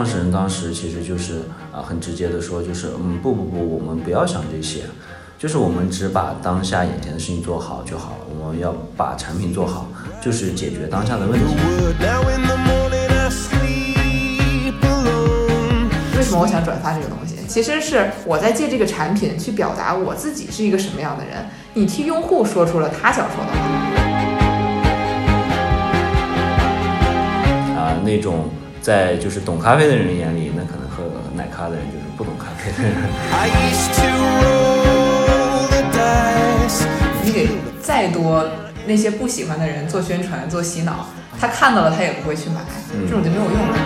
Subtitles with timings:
[0.00, 4.84] 创始人当时其实就是啊、很直接的说，就是嗯不不不，我们不要想这些，
[5.38, 9.88] 就是我们只把当下眼前的事情做好就好了，我们要把产品做好，
[10.18, 11.44] 就是解决当下的问题。
[16.16, 17.36] 为什么我想转发这个东西？
[17.46, 21.44] 其实是我在借这个产品去表达我自己是一个什么样的人。
[21.74, 23.58] 你替用户说出了他想说的话。
[27.76, 28.48] 啊、那种
[28.80, 31.04] 在就是懂咖啡的人眼里，那可能喝
[31.36, 32.96] 奶咖的人就是不懂咖啡的人。
[33.30, 34.06] I used to
[34.40, 36.86] roll the dice.
[37.22, 37.48] 你给
[37.82, 38.48] 再多
[38.86, 41.06] 那些不喜欢的人做宣传、做洗脑，
[41.38, 42.62] 他看到了他也不会去买，
[43.06, 43.76] 这种就没有用了。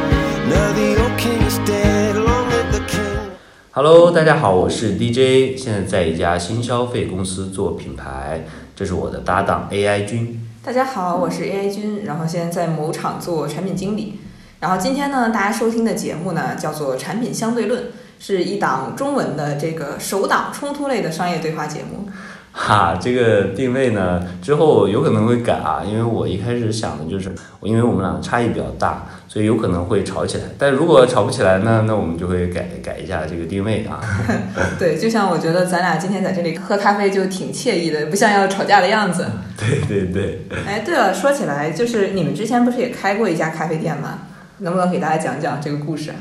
[0.48, 3.30] Now the old king is dead, long live the king.
[3.72, 8.44] Hello，大家好，我是 DJ，现在在一家新消费公司做品牌，
[8.76, 10.40] 这是我的搭档 AI 君。
[10.62, 14.20] 大家好，我是 AI 君，然后现在在某厂做产品经理。
[14.64, 17.82] 然后今天呢，大家收听的节目呢叫做《产品相对论》，
[18.18, 22.08] 是一档中文的这个首档冲突类的商业对话节目。
[22.50, 30.44] 哈，这个定位呢，之后有可能会改啊，因为我一开始想的就是，因为我们两个差异比较大，所以有可能会吵起来。
[30.56, 34.00] 但如果吵不起来呢，那我们就会改改一下这个定位啊。
[34.80, 39.26] 对，就像我觉得咱俩今天在这里喝咖啡就挺惬意的，不像要吵架的样子。
[39.60, 44.20] 对对对，哎，对了，说起来，就是你们之前不是也开过一家咖啡店吗？
[44.58, 46.12] 能不能给大家讲讲这个故事？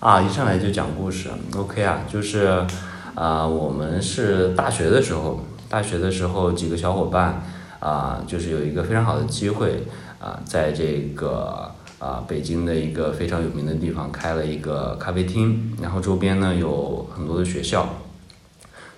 [0.00, 2.66] 啊，一上来就讲故事，OK 啊，就是
[3.14, 7.42] 啊、我们是大学的时候，大学的时候几个小伙伴
[7.78, 9.84] 啊、就是有一个非常好的机会
[10.20, 11.70] 啊、在这个
[12.00, 17.88] 啊、北京的一个非常有名的地方开了一个咖啡厅，然后周边呢有很多的学校。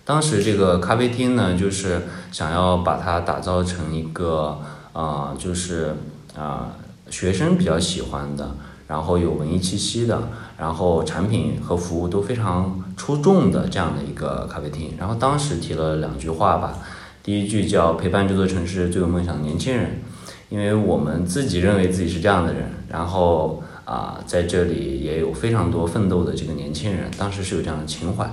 [0.04, 2.02] 当时这个咖啡厅呢，就是
[2.32, 4.58] 想要把它打造成一个
[4.94, 5.94] 啊、就是
[6.36, 6.72] 啊、
[7.10, 8.56] 学生比较喜欢的，
[8.88, 14.94] 然后有文艺气息的，然后产品和服务都非常出众的这样的一个咖啡厅。
[14.98, 16.78] 然后当时提了两句话吧，
[17.22, 20.00] 第一句叫陪伴这座城市最有梦想的年轻人，
[20.48, 28.28] 因为我们自己认为自己是这样的人，然后啊、在这里也有非常多奋斗的这个年轻人，当时是有这样的情怀。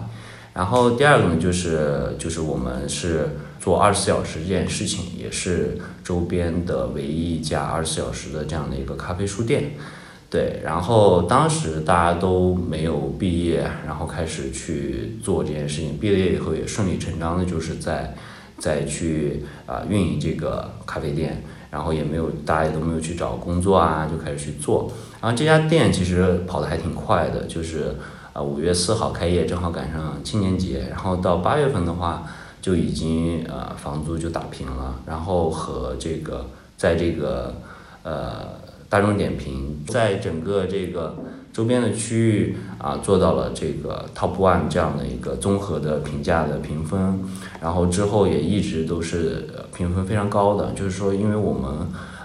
[0.53, 9.75] 然后第二个呢，就是就是我们是做二十四小时这件事情，也是周边的唯一一家二十四小时的这样的一个咖啡书店。
[10.35, 15.97] 对，然后当时大家都没有毕业，然后开始去做这件事情。
[15.97, 18.13] 毕了业以后也顺理成章的，就是在
[18.59, 21.41] 在去啊、运营这个咖啡店，
[21.71, 24.91] 然后也没有大家也都没有去找工作啊，就开始去做。
[25.21, 27.95] 然后这家店其实跑得还挺快的，就是
[28.33, 32.27] 啊五月四号开业，正好赶上青年节，然后到八月份的话
[32.61, 36.45] 就已经呃房租就打平了，然后和这个
[36.75, 37.55] 在这个
[38.03, 38.64] 呃
[38.95, 41.17] 大众点评在整个这个
[41.51, 47.19] 周边的区域啊做到了这个 top one 这样的一个综合的评价的评分，
[47.61, 51.69] 然后之后也一直都是评分非常高的，就是说因为我们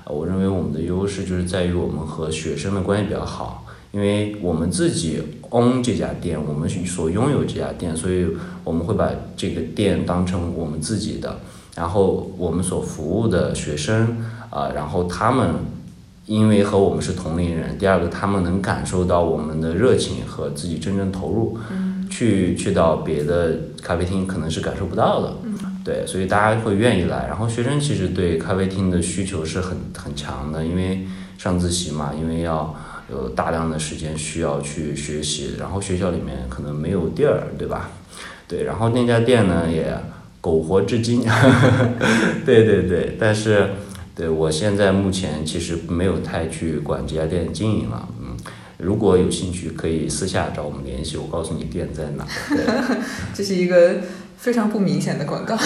[0.07, 3.67] 我认为我们的优势就是在于我们和学生的关系比较好。
[3.91, 5.21] 因为我们自己
[5.51, 8.25] own 这家店，我们所拥有这家店，所以
[8.63, 11.41] 我们会把这个店当成我们自己的。
[11.75, 14.19] 然后我们所服务的学生
[14.51, 15.55] 啊、然后他们
[16.31, 21.59] 因为和我们是同龄人，第二个他们能感受到我们的热情和自己真正投入，
[22.09, 25.35] 去去到别的咖啡厅可能是感受不到的。
[25.85, 27.27] 对，所以大家会愿意来。
[27.27, 31.05] 然后学生其实对咖啡厅的需求是很很强的，因为
[31.37, 32.73] 上自习嘛，因为要
[33.11, 37.91] 有大量的时间需要去学习，然后学校里面可能没有地儿，对吧？
[38.47, 39.93] 对，然后那家店呢也
[40.41, 41.25] 苟活至今，
[42.47, 43.71] 对对对，但是
[44.21, 48.37] 对我现在目前其实没有太去管这家店的经营了，嗯。
[48.77, 52.27] 如果有兴趣，可以私下找我们联系，我告诉你店在哪。
[52.51, 52.63] 对，
[53.33, 53.95] 这是一个
[54.37, 55.57] 非常不明显的广告。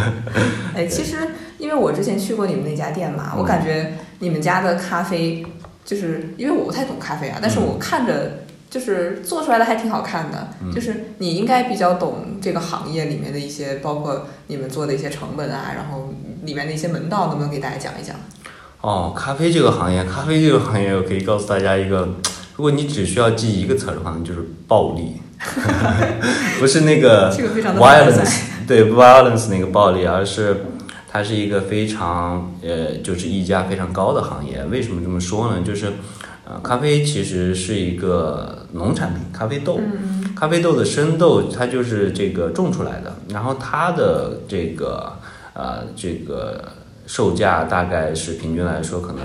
[0.74, 1.16] 哎，其实
[1.58, 5.44] 因为我之前去过你们那家店嘛，我感觉你们家的咖啡，
[5.84, 10.48] 就是因为我不太懂咖啡啊，但是我看着就是做出来的还挺好看的。
[10.74, 16.12] 就是你应该比较懂这个行业里面的一些，包括你们做的一些成本啊，然后
[16.44, 18.16] 里面的一些门道，能不能给大家讲一讲？
[18.80, 22.08] 哦，咖啡这个行业，咖啡这个行业，我可以告诉大家一个，
[22.56, 25.20] 如果你只需要记一个词儿的话，那就是暴力，
[26.58, 27.30] 不是那个
[27.76, 30.64] violence，对 violence 那个暴力，而是
[31.10, 34.64] 它是一个非常呃，就是溢价非常高的行业。
[34.70, 35.60] 为什么这么说呢？
[35.62, 35.92] 就是
[36.46, 39.78] 呃，咖啡其实是一个农产品，咖啡豆，
[40.34, 45.12] 咖啡豆的生豆它就是这个种出来的，然后它的这个
[45.60, 46.72] 呃这个
[47.06, 49.22] 售价大概是平均来说可能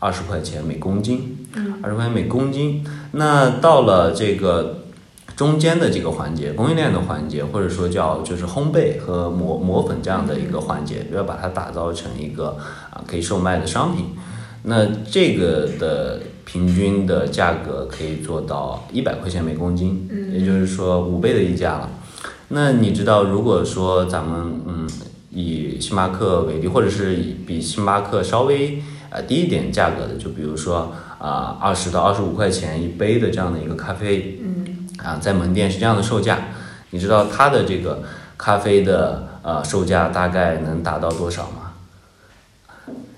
[0.00, 1.46] 二十块钱每公斤，
[1.82, 2.84] 二十块钱每公斤。
[3.12, 4.78] 那到了这个
[5.36, 12.56] 中间的这个环节，供应链的环节，或者说叫就是烘焙和磨磨粉这样的一个环节，要把它打造成一个
[12.90, 14.06] 啊可以售卖的商品。
[14.62, 21.88] 那这个的平均的价格可以做到一百块钱每公斤，也就是说五倍的溢价了。
[22.48, 24.88] 那你知道，如果说咱们嗯
[25.30, 36.38] 以星巴克为例，或者是以比星巴克稍微呃低一点价格的，就比如说啊二十到二十五块钱一杯的这样的一个咖啡，嗯啊在门店是这样的售价，
[36.90, 38.02] 你知道它的这个
[38.36, 41.72] 咖啡的呃售价大概能达到多少吗？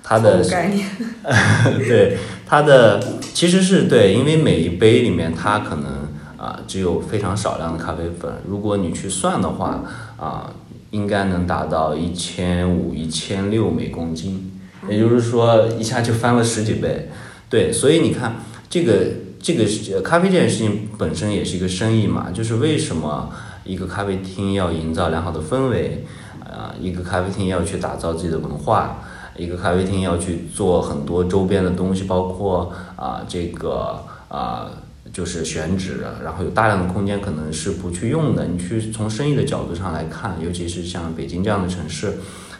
[0.04, 0.86] 它的概念，
[1.88, 3.00] 对它的
[3.32, 6.02] 其实是对，因为每一杯里面它可能
[6.36, 9.80] 啊、只有非常少量的咖啡粉，如果你去算的话
[10.18, 10.52] 啊、
[10.92, 17.10] 应该能达到一千五、一千六每公斤，也就是说一下就翻了十几倍。
[17.50, 18.36] 对，所以你看
[18.70, 18.94] 这个
[19.40, 23.30] 这个咖啡这件事情本身也是一个生意嘛，就是为什么
[23.64, 26.04] 一个咖啡厅要营造良好的氛围，
[26.40, 29.02] 啊、一个咖啡厅要去打造自己的文化。
[29.34, 34.68] 一个咖啡厅要去做很多周边的东西，包括啊、这个啊、
[35.12, 38.46] 就是选址，然后有大量的空间可能是不去用的。
[38.46, 42.14] 你去从生意的角度上来看，尤其是像北京这样的城市，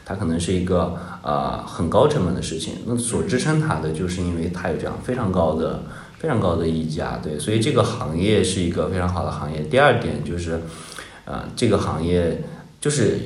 [0.04, 2.74] 它可能是一个呃很高成本的事情。
[2.86, 5.84] 那所支撑它的，就是因为它有这样非常高的、
[6.18, 9.60] 非常高的溢价，对，所以这个行业是一个非常好的行业。
[9.62, 10.60] 第二点就是，
[11.24, 12.42] 呃，这个行业
[12.80, 13.18] 就是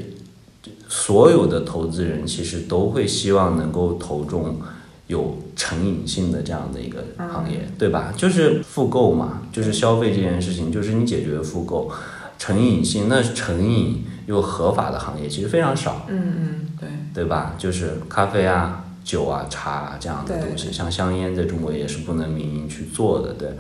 [0.89, 4.61] 所有的投资人其实都会希望能够投中
[5.07, 8.13] 有成瘾性的这样的一个行业，对吧？
[8.17, 11.91] 就是复购嘛，就是消费这件事情，就是你解决复购，
[12.39, 17.55] 成瘾性，那成瘾又合法的行业其实非常少，嗯嗯，对，对吧？
[17.57, 23.51] 就是咖啡啊、酒啊、茶啊这样的东西，像香烟在中国也是不能民营去做的，对。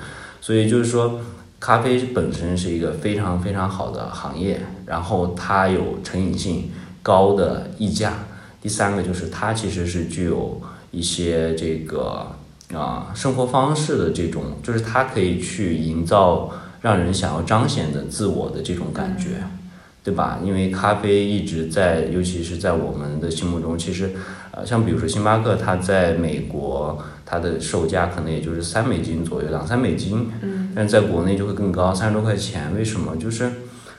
[0.40, 1.20] 所以就是说，
[1.58, 6.70] 咖啡本身是一个非常非常好的行业，然后它有成瘾性
[7.02, 8.14] 高的溢价。
[8.60, 10.60] 第三个就是它其实是具有
[10.96, 12.26] 一些这个
[12.74, 16.50] 啊、生活方式的这种，就是它可以去营造
[16.80, 19.28] 让人想要彰显的自我的这种感觉。
[20.06, 20.38] 对吧？
[20.44, 24.12] 因为咖啡一直在，尤其是在我们的心目中，其实，
[24.52, 32.72] 呃，像比如说星巴克，它在美国它的售价可能也就是三美金左右，两三美金，嗯，但是在国内就会更高，三十多块钱。
[32.76, 33.16] 为什么？
[33.16, 33.50] 就是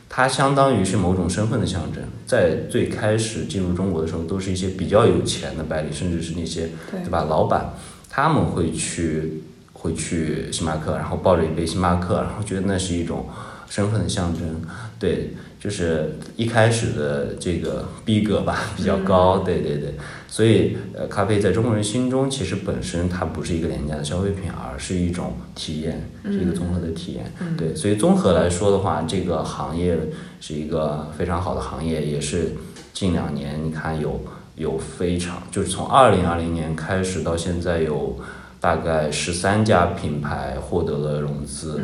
[0.09, 2.01] 它相当于是某种身份的象征。
[2.25, 7.25] 在最开始进入中国的时候，都是一些比较有钱的白领，甚至是那些对对吧？
[7.29, 7.73] 老板
[8.09, 9.43] 他们会去
[9.73, 13.27] 会去星巴克，然后抱着一杯星巴克，然后觉得那是一种
[13.69, 14.61] 身份的象征。
[14.99, 19.95] 对，就是一开始的这个逼格吧比较高，对对对，
[20.27, 27.31] 所以呃，咖啡在中国人心中其实本身它不是一个廉价的消费品，而是一种体验，是一个综合的体验。
[27.57, 29.97] 对，所以综合来说的话，这个行业
[30.39, 32.53] 是一个非常好的行业，也是
[32.93, 34.21] 近两年你看有
[34.55, 38.19] 有非常就是从二零二零年开始到现在有
[38.59, 41.81] 大概十三家品牌获得了融资。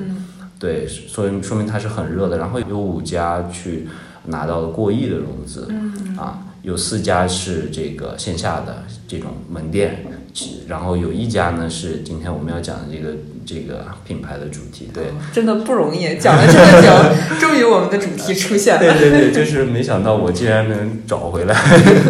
[0.63, 2.37] 对，所以说明它是很热的。
[2.37, 3.85] 然后有五家去
[4.27, 5.67] 拿到了过亿的融资，
[6.17, 13.13] 啊，有四家是这个线下的这种门店，其然后有一家呢是今天我们要讲的这个
[13.45, 15.07] 这个品牌的主题，对。
[15.33, 16.87] 真的不容易，讲了这么久，
[17.45, 18.79] 终于我们的主题出现了。
[18.79, 21.53] 对对对，就是没想到我竟然能找回来，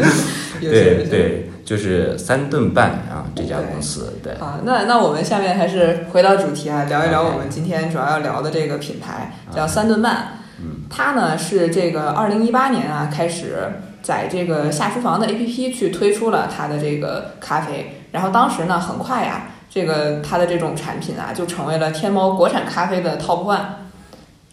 [0.61, 10.39] 对对，就是三顿半啊这家公司，对，好，那那我们下面还是回到主题啊，聊一聊我们今天主要要聊的这个品牌，叫三顿半。
[10.59, 13.57] 嗯，它呢是这个二零一八年啊开始
[14.01, 23.61] 在这个下厨房的 APP 去推出了它的这个咖啡，然后当时呢很快呀，这个它的这种产品啊就成为了天猫国产咖啡的 Top One。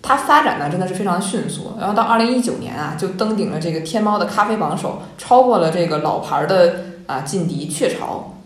[0.02, 6.76] 它发展呢真的是非常迅速，然后到二零一九年啊就登顶了这个天猫的咖啡榜首，超过了这个老牌的
[7.10, 8.36] 啊劲敌雀巢。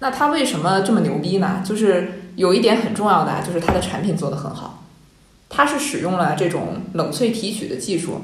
[0.00, 1.62] 那它为什么这么牛逼呢？
[1.64, 4.82] 就是有一点很重要的啊，就是它的产品做得很好，
[5.48, 8.22] 它是使用了这种冷萃提取的技术。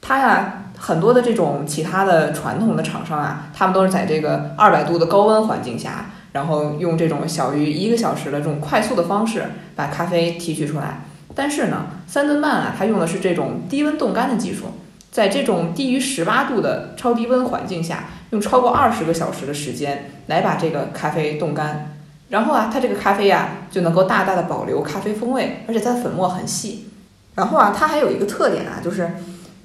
[0.00, 9.44] 它呀，很多的这种其他的传统的厂商啊，他们都是在这个二百度的高温环境下，然后用这种小于一个小时的这种快速的方式
[9.74, 11.00] 把咖啡提取出来。
[11.34, 14.66] 但是呢，三顿半啊，它用的是这种低温冻干的技术，
[15.10, 21.94] 在这种低于十八度的超低温环境下，用超过二十个小时的时间来把这个咖啡冻干。
[22.28, 26.88] 然后啊，它这个咖啡呀、就能够大大的保留咖啡风味，而且它的粉末很细。
[27.34, 29.10] 然后啊，它还有一个特点啊，就是，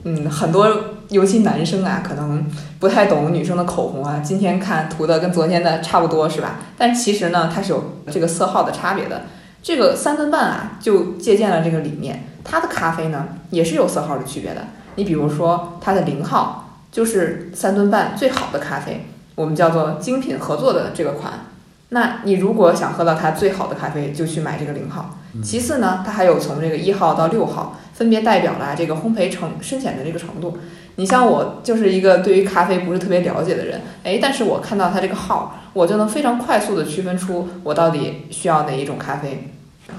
[0.03, 2.45] 嗯，很多尤其男生啊，可能
[2.79, 6.59] 不太懂女生的口红啊，今天看涂的跟昨天的差不多是吧？
[6.77, 9.23] 但其实呢，它是有这个色号的差别的。
[9.61, 14.67] 这个三分半啊，就借鉴了这个理念，它的咖啡呢也是有色号的区别的。
[14.95, 16.62] 你比如说它的零号
[16.93, 21.47] 就是三顿半最好的咖啡，我们叫做精品合作的这个款。
[21.89, 25.17] 那你如果想喝到它最好的咖啡，就去买这个零号。
[25.43, 30.59] 其次呢，它还有从这个一号到六号，分别代表了这个烘焙程深浅的这个程度。
[30.97, 39.51] 你像我就是一个对于咖啡不是特别了解的人，哎，但是我看到它这个号，我就能非常快速的区分出我到底需要哪一种咖啡。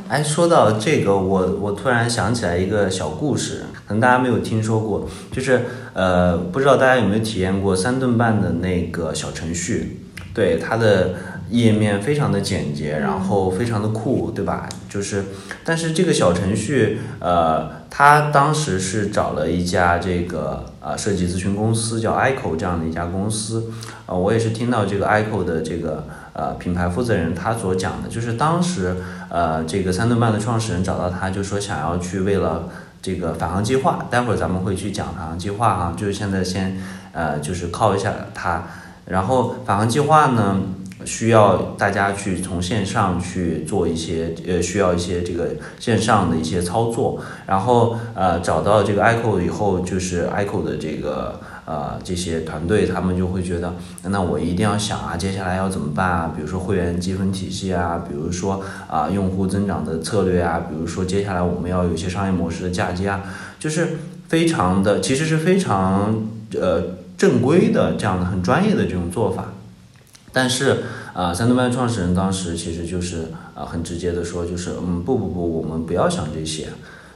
[0.08, 5.62] 哎，说到这个，我我突然想起来一个小故事，可能大家没有听说过，就是
[5.92, 10.00] 呃，不知道大家有没有体验过三顿半的那个小程序？
[10.34, 11.14] 对，它的
[11.50, 14.68] 页面非常的简洁，然后非常的酷，对吧？
[14.88, 15.24] 就是，
[15.64, 23.70] 但是这个小程序，呃，它当时是找了一家这个呃设计咨询公司，叫 ICO 这样的一家公司，
[24.06, 28.94] 呃，我也是听到这个 ICO 的这个呃品牌负责人他所讲的，就是当时
[29.30, 32.68] 呃这个三顿半的创始人找到他，就说想要去为了
[33.00, 36.78] 这个返航计划，待会儿咱们会去讲返航计划哈，就是现在先
[37.12, 38.62] 呃就是靠一下他，
[39.06, 40.60] 然后返航计划呢。
[41.04, 56.32] 需要大家去从线上去做一些呃，需要一些这个线上的一些操作，然后呃找到这个 ICO 以后，就是 ICO 的这个呃这些团队，他们就会觉得，那我一定要想啊，接下来要怎么办啊？
[56.36, 63.22] 比如说会员积分体系啊，比如说啊、用户增长的策略啊，比如说接下来我们要有一些商业模式的嫁接啊，
[63.58, 63.96] 就是
[64.28, 66.26] 非常的，其实是非常
[66.60, 66.82] 呃
[67.16, 69.52] 正规的这样的很专业的这种做法。
[70.32, 76.66] 但是，啊，三顿半创始人当时其实就是啊很直接的说，就是嗯不不不，我们不要想这些，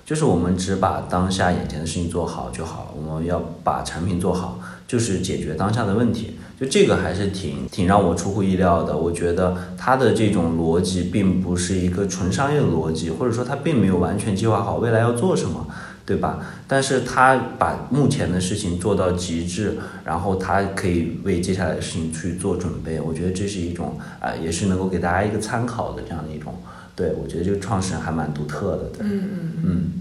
[0.08, 6.38] 就是我们只把当下眼前的事情做好就好，我们要把产品做好，就是解决当下的问题。
[6.58, 8.96] 就这个还是挺挺让我出乎意料的。
[8.96, 15.66] 我觉得他的这种逻辑并不是一个纯商业的逻辑，或者说他并没有完全计划好未来要做什么。
[16.06, 16.38] 对吧？
[16.66, 22.98] 但是他把目前的事情做到极致，然后他可以为接下来的事情去做准备。
[22.98, 26.54] 我觉得这是一种啊、呃也是能够给大家一个参考的这样的一种。
[26.96, 28.84] 对我觉得这个创始人还蛮独特的。
[28.96, 29.97] 对，嗯嗯嗯。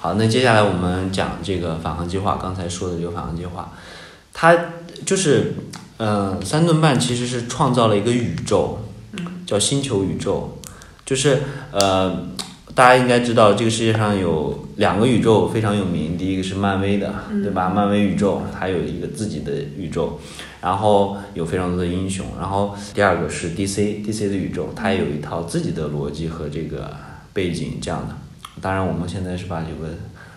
[0.00, 2.38] 好，那接下来我们讲这个返航计划。
[2.40, 3.72] 刚才说的这个返航计划，
[4.32, 4.56] 它
[5.04, 5.54] 就是，
[5.96, 8.78] 呃，三顿半其实是创造了一个宇宙，
[9.44, 10.56] 叫星球宇宙，
[11.04, 11.40] 就是
[11.72, 12.28] 呃，
[12.76, 17.12] 大家应该知道这个世界上有两个宇宙非常有名，第一个是漫威的，
[17.42, 17.68] 对吧？
[17.68, 20.20] 漫威宇宙它有一个自己的宇宙，
[20.60, 26.94] 然后有非常多的英雄，然后第二个是 DC，DC 的宇宙，它也有一套自己的逻辑和这个
[27.32, 28.14] 背景这样的。
[28.60, 29.94] 当然，我们现在是把这个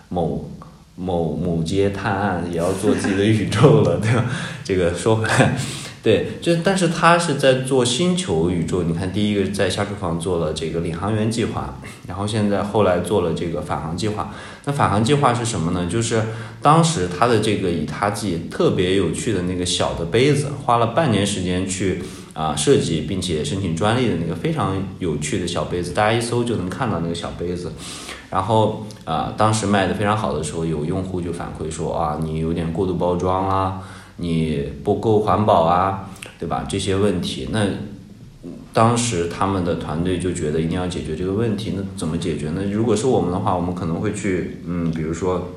[0.09, 0.51] 某
[0.95, 4.25] 某某街探案也要做自己的宇宙了，对吧？
[4.63, 5.57] 这个说回来，
[6.03, 8.83] 对，就但是他是在做星球宇宙。
[8.83, 14.33] 你看，第一个在下厨房做了这个领航员计划，然后现在后来做了这个返航计划。
[14.65, 15.87] 那返航计划是什么呢？
[15.89, 16.21] 就是
[16.61, 27.71] 当时他的这个以他自己特别有趣的那个小的杯子，花了半年时间去啊、设计，并且申请专利的那个非常有趣的小杯子，大家一搜就能看到那个小杯子。
[28.29, 33.81] 然后啊、当时卖的非常好的时候，有用户就反馈说啊，你有点过度包装啊，
[34.17, 36.09] 你不够环保啊，
[36.39, 36.65] 对吧？
[36.69, 37.65] 这些问题，那
[38.71, 41.73] 当时他们的团队就觉得一定要解决这个问题。
[41.75, 42.63] 那怎么解决呢？
[42.71, 45.49] 如果是我们的话，我们可能会去，嗯，比如说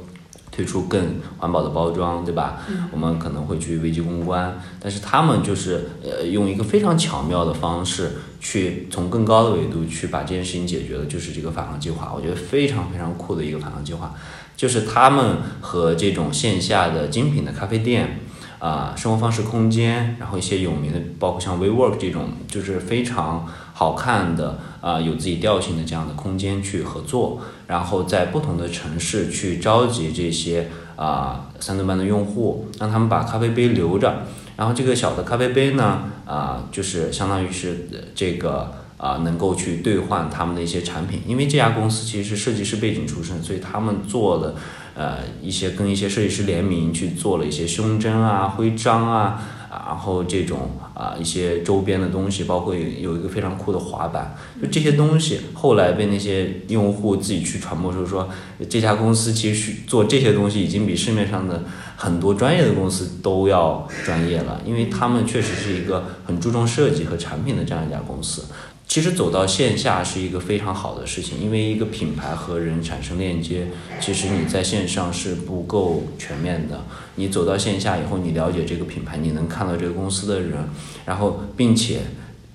[0.54, 2.60] 推出更环保的包装，对吧？
[2.92, 14.14] 我们可能会去危机公关，但是他们就是呃用一个非常巧妙的方式去从更高的维度去把这件事情解决了，就是这个返航计划，我觉得非常非常酷的一个返航计划，
[14.56, 18.20] 就是他们和这种线下的精品的咖啡店。
[18.60, 34.26] 啊、生活方式空间，然后一些有名的，包括像 WeWork 这种，就是非常好看的啊、有自己调性的这样的空间去合作，然后在不同的城市去召集这些啊、三顿半的用户，让他们把咖啡杯留着，
[34.56, 38.72] 然后这个小的咖啡杯呢，啊、就是相当于是这个。
[38.96, 44.54] 啊，能够去兑换他们的一些产品，因为这家公司其实是设计师背景出身，所以他们做的
[44.94, 49.42] 呃一些跟一些设计师联名去做了一些胸针啊、徽章啊，
[49.86, 58.28] 然后这种啊一些周边的东西，包括有一个非常酷的滑板，就这些东西后来被那些用户自己去传播出说，
[58.68, 61.64] 这家公司其实做这些东西已经比市面上的
[61.96, 68.44] 很多专业的公司都要专业了，因为他们确实是一个很注重设计和产品的这样一家公司。
[68.94, 73.66] 其实走到线下是一个非常好的事情，因为一个品牌和人产生链接，
[73.98, 76.84] 其实你在线上是不够全面的。
[77.16, 80.68] 你走到线下以后，你了解这个品牌，你能看到这个公司的人，
[81.04, 82.02] 然后并且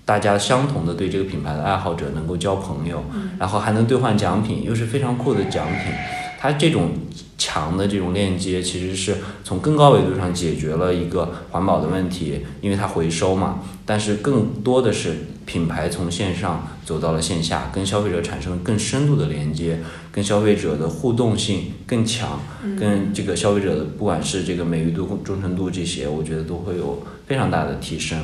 [0.06, 3.04] 大家相同的对这个品牌的爱好者能够交朋友，
[3.38, 5.94] 然后还能兑换奖品，又是非常酷的奖品。
[6.42, 6.92] 它这种
[7.38, 13.60] 强的这种链接，其实是从更高维度上解决了一个环保的问题，因为它回收嘛。
[13.86, 19.80] 但是更多的是品牌从线上走到了线下，跟消费者产生更深度的连接，
[20.14, 22.40] 跟消费者的互动性更强，
[22.80, 28.18] 跟这个消费者的不管是这个美誉度、忠诚度这些，我觉得都会有非常大的提升。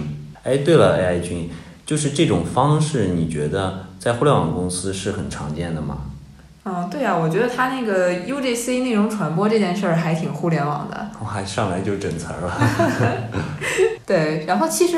[0.43, 1.49] 哎，对了，AI 君，
[1.85, 5.97] 就是这种方式，你觉得在互联网公司是很常见的吗？
[6.67, 11.07] 嗯，对啊，我觉得他那个 UGC 内容传播这件事儿还挺互联网的。
[11.19, 13.29] 我还上来就整词儿了。
[14.03, 14.97] 对，然后其实，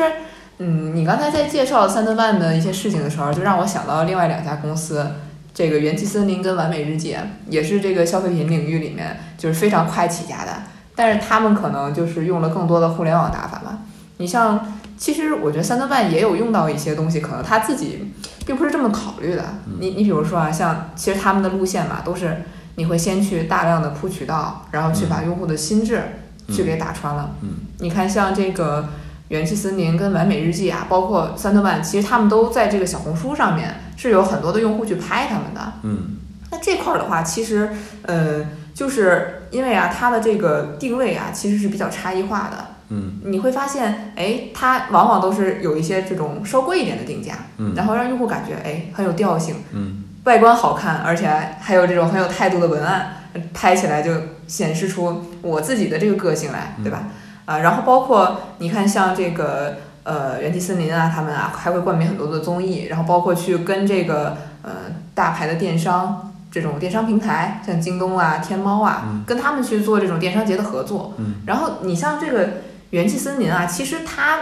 [0.59, 5.05] 嗯，你刚才在介绍三顿半的一些事情的时候，就让我想到另外两家公司，
[5.53, 7.17] 这个元气森林跟完美日记，
[7.50, 10.53] 也是这个消费品领域里面就是非常快起家的，
[10.95, 13.79] 但是他们可能就是用了更多的互联网打法嘛。
[14.17, 18.13] 你像，其实我觉得三顿半也有用到一些东西，可能他自己
[18.45, 19.43] 并不是这么考虑的。
[19.79, 22.43] 你你比如说啊，像其实他们的路线嘛，都是
[22.75, 26.01] 你会先去大量的铺渠道，然后去把用户的心智
[26.50, 27.36] 去给打穿了。
[27.41, 28.89] 嗯你看，像这个
[29.27, 35.74] 元气森林跟完美日记啊，包括三顿半，其实他们都在这个小红书上面是有很多的用户去拍他们的。
[35.83, 36.17] 嗯
[36.50, 37.69] 那这块儿的话，其实
[38.03, 42.65] 呃，就是因为啊，它的这个定位啊，其实是比较差异化的。
[42.89, 43.20] 嗯。
[43.25, 47.74] 你会发现，哎，它往往都是有一些这种稍贵一点的定价，嗯。
[47.75, 50.03] 然后让用户感觉哎很有调性，嗯。
[50.25, 51.29] 外观好看，而且
[51.62, 53.13] 还有这种很有态度的文案，
[53.53, 54.12] 拍起来就
[54.46, 57.03] 显示出我自己的这个个性来，对吧？
[57.46, 64.72] 啊，然后包括你看像这个呃元气森林啊，他们啊还会冠名很多的综艺，然后包括去跟这个呃
[65.13, 71.13] 大牌的电商这种电商平台，像京东啊、天猫啊，跟他们去做这种电商节的合作。
[71.20, 72.50] 嗯，然后你像这个
[72.91, 74.39] 元气森林啊，其实它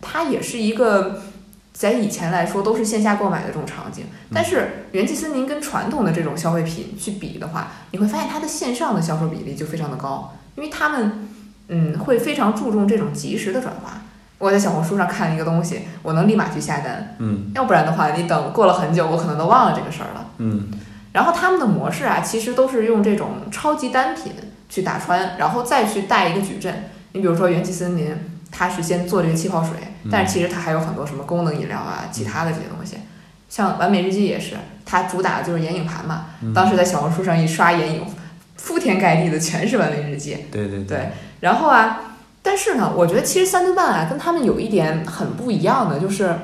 [0.00, 1.22] 它也是一个。
[1.70, 11.28] 在以前来说都是线下购买的这种场景，但是元气森林跟传统的这种消费品去比的话，你会发现它的线上的销售比例就非常的高，因为他们
[11.68, 14.02] 嗯会非常注重这种及时的转化。
[14.38, 20.30] 我在小红书上看一个东西，我能立马去下单，嗯要不然的话，你等过了很久，我可能都忘了这个事儿了。
[20.38, 20.66] 嗯
[21.12, 24.32] 然后他们的模式啊，其实都是用这种超级单品
[24.68, 26.90] 去打穿，然后再去带一个矩阵。
[27.18, 28.14] 你比如说元气森林，
[28.52, 29.72] 它是先做这个气泡水，
[30.10, 32.96] 但是其实它还有很多什么功能饮料啊，其他的这些东西。
[33.48, 34.54] 像完美日记也是，
[34.86, 36.26] 它主打的就是眼影盘嘛。
[36.54, 38.02] 当时在小红书上一刷眼影，
[38.56, 40.36] 铺天盖地的全是完美日记。
[40.52, 46.36] 对对对，然后啊，但是呢，我觉得其实三顿半啊，跟他们有一点很不一样的，就是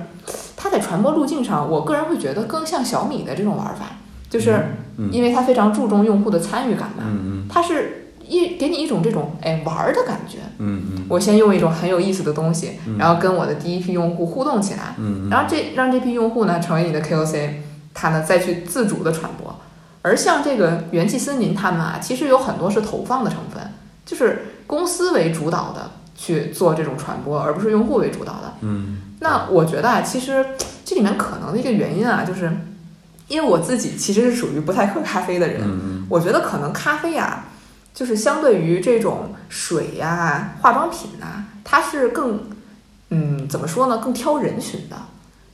[0.56, 10.38] 它在传播路径上，我个人会觉得更像小米的这种玩法，就是嗯因为它非常注重用户的参与感嘛，嗯它是一给你一种这种哎玩儿的感觉。
[10.58, 17.50] 嗯嗯我先用一种很有意思的东西，嗯然后跟我的第一批用户互动起来，嗯然后这让这批用户呢成为你的 KOC，
[17.92, 19.54] 他呢再去自主的传播。
[20.02, 23.62] 而像这个元气森林他们啊，其实有很多是投放的成分，
[24.04, 28.54] 就是公司为主导的去做这种传播，而不是用户为主导的。
[28.60, 30.44] 嗯那我觉得啊，其实
[30.84, 32.52] 这里面可能的一个原因啊，就是
[33.28, 37.46] 因为我自己其实是属于不太喝咖啡的人，嗯我觉得可能咖啡啊，
[37.94, 42.40] 就是相对于这种水呀、化妆品呐、它是更，
[43.11, 44.96] 嗯，怎么说呢，更挑人群的，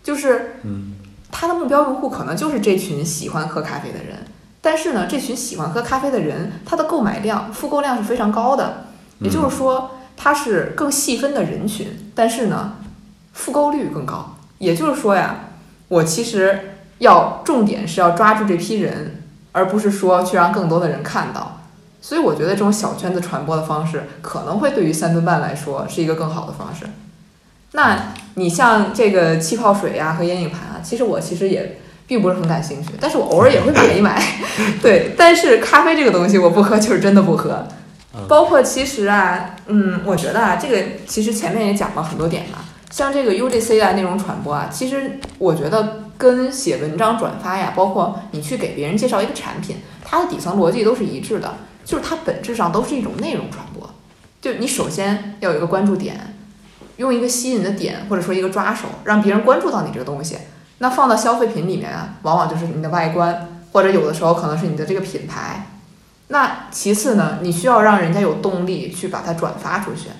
[0.02, 0.94] 就是嗯
[1.30, 4.26] 它的目标用户可能就是这群喜欢喝咖啡的人，
[4.62, 8.86] 但是呢，这群喜欢喝咖啡的人，他的购买量、复购量是非常高的，
[9.18, 12.72] 也就是说，它是更细分的人群，但是呢，
[13.32, 14.36] 复购率更高。
[14.58, 15.36] 也就是说呀，
[15.88, 19.22] 我其实要重点是要抓住这批人，
[19.52, 21.59] 而不是说去让更多的人看到。
[22.00, 26.86] 所以我觉得这种小圈子传播的方式，可能会对于三顿半来说是一个更好的方式。
[27.72, 34.20] 那你像这个气泡水呀、和眼影盘啊，其实我其实也并不是很感兴趣，但是我偶尔也会买一买。
[34.82, 37.66] 对，但是咖啡这个东西我不喝，就是真的不喝。
[38.26, 42.58] 包括其实啊，嗯，我觉得啊，这个其实前面也讲了很多点嘛，
[42.90, 51.54] 像这个 UGC 啊内容传播啊，其实我觉得跟写文章转发呀，包括你去给别人介绍一个产品，它的底层逻辑都是一致的，
[51.90, 53.90] 就是它本质上都是一种内容传播。
[54.40, 56.36] 就你首先要有一个关注点，
[56.98, 60.38] 用一个吸引的点或者说一个抓手，让别人关注到你这个东西。
[60.78, 65.66] 那放到消费品里面啊，往往就是你的外观，或者有的时候可能是你的这个品牌。
[66.28, 70.10] 那其次呢，你需要让人家有动力去把它转发出去。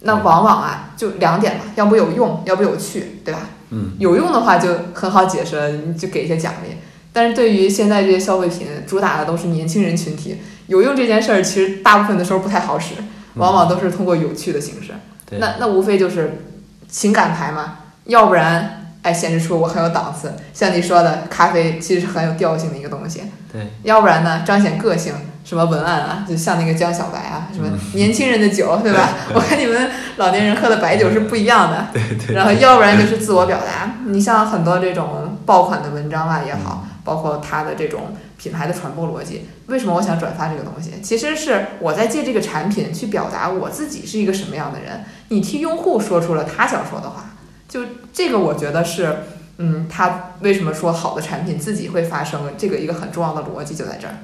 [0.00, 3.40] 那往往啊，就两点嘛，要不有用，要不有趣，对吧？
[3.68, 6.74] 嗯，有用的话就很好解释了，你就给一些奖励。
[7.12, 12.94] 但是对于现在这些消费品，主打的都是年轻人群体，有用这件事儿其实大部分的时候不太好使，
[13.34, 14.92] 往往都是通过有趣的形式。
[15.28, 16.44] 对，那那无非就是
[16.88, 23.22] 情感牌嘛，要不然哎显示出我很有档次，像你说的，咖啡其实是很有调性的一个东西。
[23.50, 29.08] 对，要不然呢，彰显个性，什么文案啊，就像那个江小白啊，什么年轻人的酒，对吧？
[29.34, 31.86] 我看你们老年人喝的白酒是不一样的。
[31.94, 40.90] 对对，然后要不然就是自我表达，你像很多这种爆款的文章啊也好，包括它的这种品牌的传播逻辑，为什么我想转发这个东西？
[41.02, 47.30] 其实是我在借这个产品去表达我自己是一个什么样的人，你替用户说出了他想说的话，
[47.66, 47.80] 就
[48.12, 49.16] 这个我觉得是。
[49.60, 52.42] 嗯，他为什么说好的产品自己会发生？
[52.56, 54.14] 这个一个很重要的逻辑就在这儿。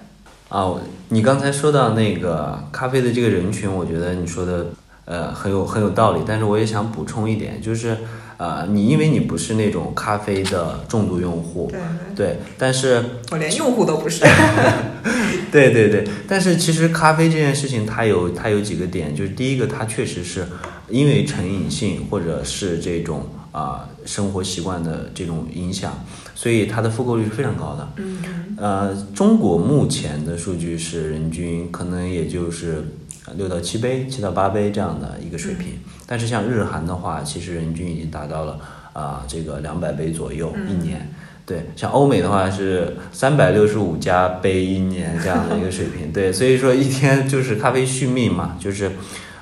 [0.48, 0.72] 啊，
[1.08, 4.66] 你刚才说到那个咖啡的这个人群，我觉得你说的
[5.06, 7.98] 呃很有很有道理，但是我也想补充一点，就是
[8.36, 11.80] 呃你因为你不是那种咖啡的重度用户，对
[12.14, 14.24] 对，但是我连用户都不是。
[15.50, 20.46] 对对对，但是其实咖啡这件事情，它有它有几个点，就是第一个，它确实是
[20.88, 27.88] 因为成瘾性或者是这种啊、生活习惯的这种影响，所以它的复购率是非常高的。
[27.96, 28.18] 嗯
[28.56, 32.84] 呃，中国目前的数据是人均可能也就是
[33.36, 38.58] 六到七杯、七到八杯这样的一个水平，但是像日韩的话，其实人均已经达到了
[38.92, 41.10] 啊、这个两百杯左右一年。
[41.46, 46.10] 对，像欧美的话是三百六十五加杯一年这样的一个水平。
[46.14, 48.92] 对，所以说一天就是咖啡续命嘛，就是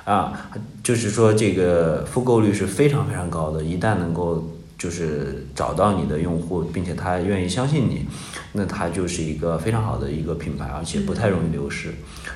[0.03, 0.49] 啊，
[0.83, 3.63] 就是说这个复购率是非常非常高的。
[3.63, 8.05] 一旦能够就是找到你的用户，并且他愿意相信你，
[8.51, 11.93] 那它就是一个非常好的一个品牌，而且不太容易流失。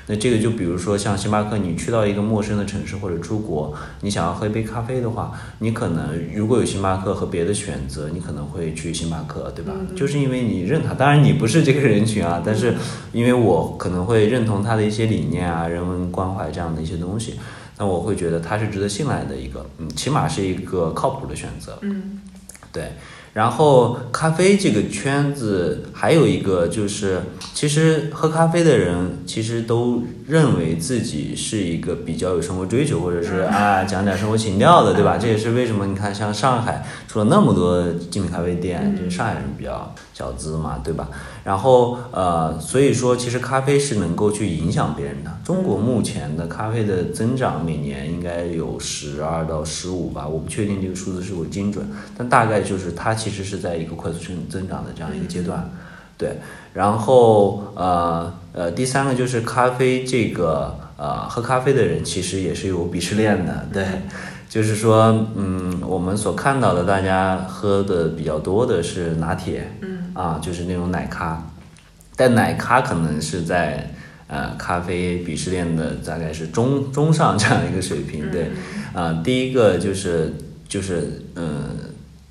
[0.07, 9.73] 那这个就比如说像星巴克，你去到一个陌生的城市或者出国，你想要喝一杯咖啡的话，你可能如果有星巴克和别的选择，你可能会去星巴克，对吧？
[9.95, 12.75] 就是因为你认它，当然你不是这个人群啊，但是
[13.11, 17.35] 因为我可能会认同他的一些理念啊、人文关怀这样的一些东西，
[17.77, 21.77] 那我会觉得他是值得信赖的一个，嗯，起码是一个靠谱的选择。
[21.81, 22.21] 嗯
[22.71, 22.91] 对，
[23.37, 27.21] 然后咖啡这个圈子还有一个就是，
[27.53, 35.19] 其实喝咖啡的人其实都认为自己是一个比较有生活追求，或者是啊讲点生活情调的，对吧？
[35.19, 41.07] 这也是为什么你看像上海出了那么多精品咖啡店，就是上海人比较小资嘛，对吧？
[41.43, 45.31] 然后呃，所以说其实咖啡是能够去影响别人的。
[45.43, 55.69] 中国目前的咖啡的增长每年应该有十二到十五吧，我不确定这个数字是否精准，但大概就是它其实是在一个快速增增长的这样一个阶段。
[56.17, 56.39] 对，
[56.73, 63.85] 然后呃呃，第三个就是咖啡这个呃，喝咖啡的人其实也是有鄙视链的，对，
[64.49, 71.47] 就是说嗯，我们所看到的大家喝的比较多的是拿铁，嗯啊，就是那种奶咖，
[72.15, 73.93] 但奶咖可能是在
[74.27, 78.49] 呃咖啡鄙视链的大概是中中上这样的一个水平，对，
[78.93, 80.33] 啊、第一个就是
[80.67, 81.77] 就是嗯、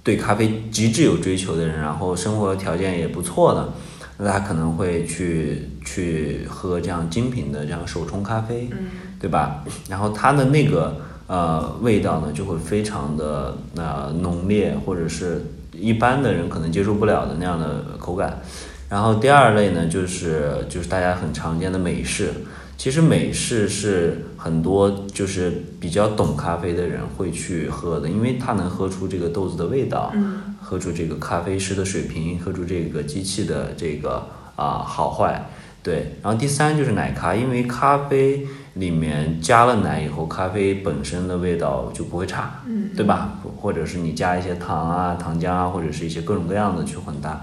[0.02, 3.72] 对咖啡极致有追求的人，然后生活条件也不错的，
[4.18, 8.78] 那他可能会去去喝这样精品的这样手冲咖啡，嗯
[9.18, 9.64] 对吧？
[9.88, 15.42] 然后它的那个呃味道呢，就会非常的呃浓烈，或者是
[15.78, 18.40] 一般的人可能接受不了的那样的口感。
[18.88, 22.32] 然后第二类呢，就是就是大家很常见的美式。
[22.76, 35.48] 其实美式是很多就是比较懂咖啡的人会去喝的，因为他能喝出这个豆子的味道，嗯喝出这个咖啡师的水平，喝出这个机器的这个啊、好坏。
[35.82, 43.38] 对，然后第三就是奶咖，因为咖啡里面加了奶以后，咖啡本身的味道就不会差，嗯对吧？
[43.60, 47.40] 或者是你加一些糖啊、糖浆啊，或者是一些各种各样的去混搭，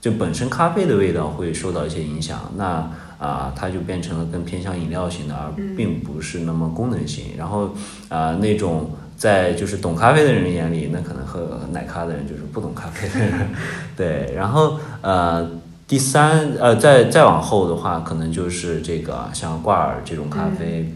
[0.00, 2.52] 就本身咖啡的味道会受到一些影响。
[2.56, 7.26] 那啊、它就变成了更偏向饮料型的，而并不是那么功能性。
[7.36, 7.74] 然后
[8.08, 13.50] 啊、那种在就是懂咖啡的人眼里，那可能喝奶咖的人就是不懂咖啡的人，
[13.94, 14.32] 对。
[14.34, 15.46] 然后呃，
[15.90, 20.94] 第三呃，再再往后的话，可能就是这个像挂耳这种咖啡。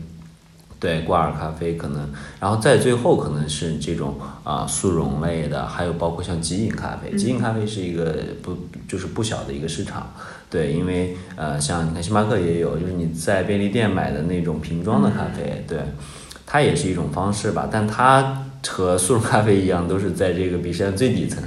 [0.79, 10.13] 对挂耳咖啡可能，然后再最后可能是这种啊、速溶类的，还有包括像即饮咖啡，即饮咖啡是一个不就是不小的一个市场，
[10.49, 15.79] 对，因为呃像你看星巴克也有，就是你在便利店买的那种瓶装的咖啡，对，
[16.47, 21.43] 它也是一种方式吧，但它和速溶咖啡一样，都是在这个鄙视链最底层，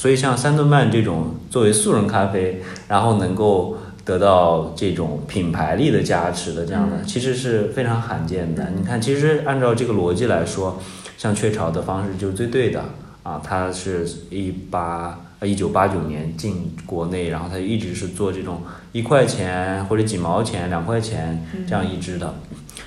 [0.00, 8.70] 所以像三顿半这种作为速溶咖啡，然后能够得到这种品牌力的加持的这样的，其实是非常罕见的。
[8.74, 10.80] 你看，其实按照这个逻辑来说，
[11.18, 12.82] 像雀巢的方式就是最对的
[13.22, 22.36] 啊，它是一八呃一九八九年进国内，然后它一直是做这种一块钱或者几毛钱、两块钱这样一支的。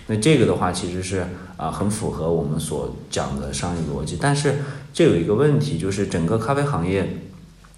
[0.07, 4.55] 那这个的话，其实是啊、很符合我们所讲的商业逻辑，但是
[4.93, 7.21] 这有一个问题，就是整个咖啡行业，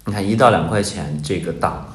[0.04, 1.86] 你看一到两块钱这个档。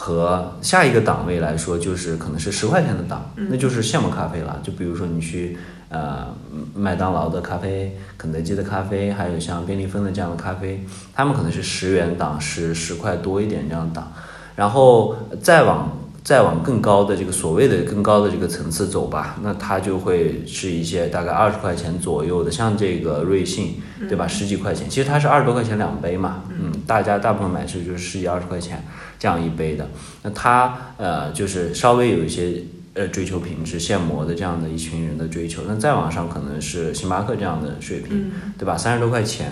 [0.00, 4.60] 和下一个档位来说，就是可能是十块钱的档，那就是现磨咖啡了。
[4.62, 6.28] 就比如说你去呃
[6.72, 14.12] 麦当劳的咖啡、肯德基的咖啡，还有像便利蜂的这样的咖啡，他们可能是十元档，是十块多一点这样的档，
[14.54, 15.90] 然后再往
[16.28, 24.28] 再往更高的这个所谓的更高的这个层次走吧，那它就会是一些大概二十块钱左右的，像这个瑞幸，对吧？
[24.28, 28.84] 十几块钱，其实它是二十多块钱两杯嘛，嗯，大家大部分买是就是十几二十块钱
[29.18, 29.88] 这样一杯的，
[30.22, 32.62] 那它呃就是稍微有一些
[32.92, 38.76] 呃追求品质现磨的这样的一群人的追求，那再往上可能是星巴克这样的水平，对吧？
[38.76, 39.50] 三十多块钱，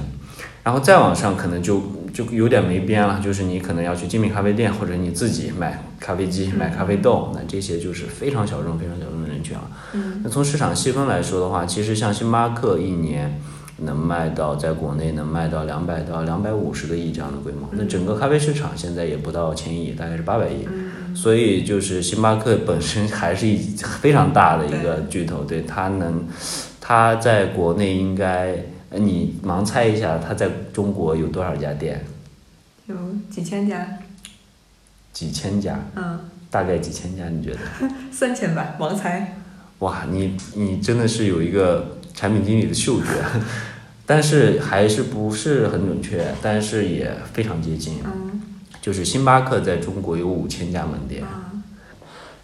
[0.62, 1.80] 然后再往上可能就
[2.16, 9.70] 就有点没边了，就是你可能要去精品咖啡店，或者你自己买咖啡机、买咖啡豆，那这些就是非常小众、非常小众的人群了。
[10.24, 13.38] 那从市场细分来说的话，其实像星巴克一年
[13.80, 20.66] 能卖到在国内能卖到两百到两百五十个亿这样的规模，那整个咖啡市场现在也不到千亿，大概是八百亿。
[21.14, 23.58] 所以就是星巴克本身还是一
[24.00, 26.24] 非常大的一个巨头，对它能，
[26.80, 28.60] 它在国内应该，呃
[28.98, 32.04] 你盲猜一下，它在中国有多少家店？
[32.86, 32.94] 有
[33.30, 33.86] 几千家，
[35.12, 37.28] 几千家，嗯，大概几千家？
[37.28, 37.58] 你觉得？
[38.12, 39.36] 三千吧，盲猜。
[39.80, 43.06] 哇，你你真的是有一个产品经理的嗅觉，
[44.06, 48.00] 但是还是不是很准确，但是也非常接近。
[48.04, 48.42] 嗯
[48.80, 51.62] 就是星巴克在中国有五千家门店，嗯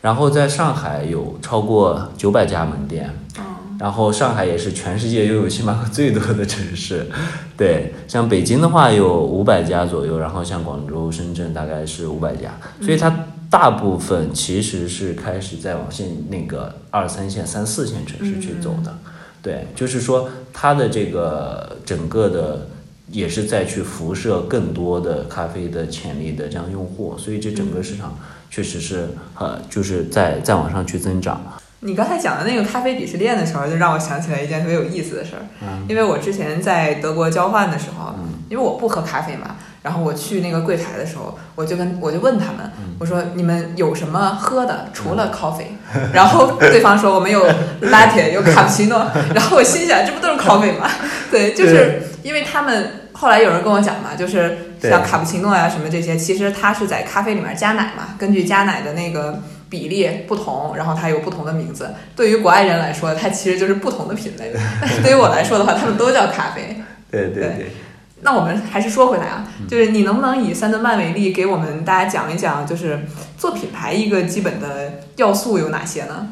[0.01, 3.45] 然后在上海有超过九百家门店，嗯
[3.83, 7.05] 然后上海也是全世界拥有星巴克最多的城市，
[7.59, 13.13] 对，像北京的话有五百家左右，然后像广州、深圳大概是五百家，所以它
[13.51, 18.97] 大部分其实是开始在往线那个二三线、三四线城市去走的，
[19.43, 22.69] 对，就是说它的这个整个的。
[23.11, 28.19] 也是在去辐射更多的咖啡的潜力的这样用户，所以这整个市场
[28.51, 29.07] 确实是
[29.39, 31.39] 呃，就是在在往上去增长。
[31.85, 35.43] 你刚才讲的那个咖啡鄙视链的时候，就让我想起来一件特别有意思的事儿。
[35.63, 38.15] 嗯因为我之前在德国交换的时候，
[38.49, 45.75] 因为我不喝咖啡嘛，然后我去那个柜台的时候，我就跟我就问他们，嗯我说你们有什么喝的除了 coffee？
[46.15, 47.45] 然后对方说我们有
[47.83, 49.05] latte，有卡布奇诺。
[49.35, 50.89] 然后我心想，这不都是 coffee 吗？
[51.33, 59.41] 对，就是因为他们后来有人跟我讲嘛，就是像卡布奇诺呀、什么这些，其实它是在咖啡里面加奶嘛，根据加奶的那个
[59.73, 61.95] 比例不同，然后它有不同的名字。
[62.15, 64.53] 对于国外人来说，它其实就是不同的品类。
[64.79, 66.77] 但是对于我来说的话，他们都叫咖啡。
[67.11, 67.73] 对对对对，
[68.21, 73.01] 那我们还是说回来啊，就是你能不能以三顿半为例，给我们大家讲一讲，就是
[73.39, 76.29] 做品牌一个基本的要素有哪些呢？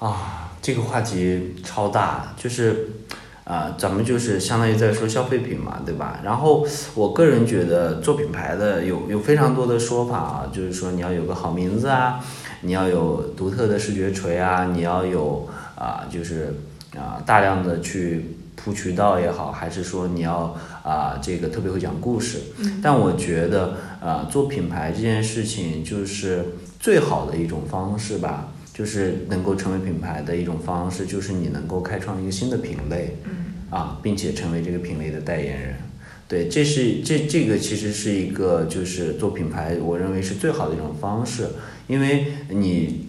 [0.00, 2.90] 啊，这个话题超大，就是，
[3.46, 6.18] 啊、咱们就是相当于在说消费品嘛，对吧？
[6.24, 12.18] 然后我个人觉得做品牌的有有非常多的说法啊，就是说你要有个好名字啊，
[12.62, 16.56] 你要有独特的视觉锤啊，你要有啊、就是
[16.96, 22.40] 啊、大量的去铺渠道也好，还是说你要啊、这个特别会讲故事。
[22.82, 26.44] 但我觉得啊、做品牌这件事情就是
[26.80, 28.48] 最好的一种方式吧。
[28.76, 33.16] 就是能够成为品牌的一种方式，就是你能够开创一个新的品类，
[33.76, 35.74] 啊，并且成为这个品类的代言人。
[36.28, 41.48] 对，这是这这个其实是一个就是做品牌，我认为是最好的一种方式，
[41.86, 43.06] 因为你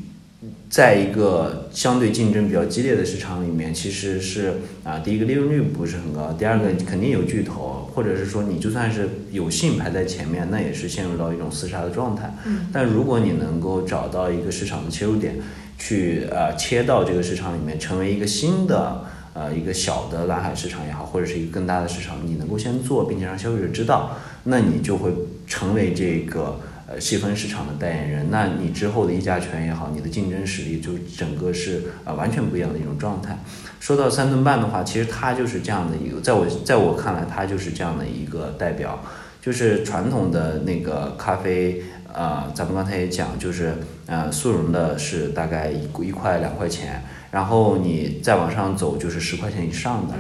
[0.70, 4.54] 在一个相对竞争比较激烈的市场里面，其实是
[4.84, 12.32] 啊，第一个利润率不是很高，第二个肯定有巨头，或者是说你就算是有幸排在前面，那也是陷入到一种厮杀的状态。
[12.46, 15.40] 嗯但如果你能够找到一个市场的切入点，
[15.80, 19.06] 去啊切到这个市场里面，成为一个新的
[19.38, 25.12] 呃一个小的蓝海市场也好，或者是一个更大的市场，你能够先做，并且让消费者知道，那你就会
[25.46, 28.32] 成为这个呃细分市场的代言人。
[28.32, 33.38] 那你之后的议价权也好，你的竞争实力就整个是呃完全不一样的一种状态。
[33.80, 39.00] 说到三顿半的话，其实它就是这样的一个，在我在我看来，它就是这样的一个代表，
[39.40, 41.84] 就是传统的那个咖啡。
[42.14, 43.76] 呃，咱们刚才也讲，就是
[44.08, 50.14] 呃，速溶的是大概一一块两块钱，然后你再往上走就是十块钱以上的。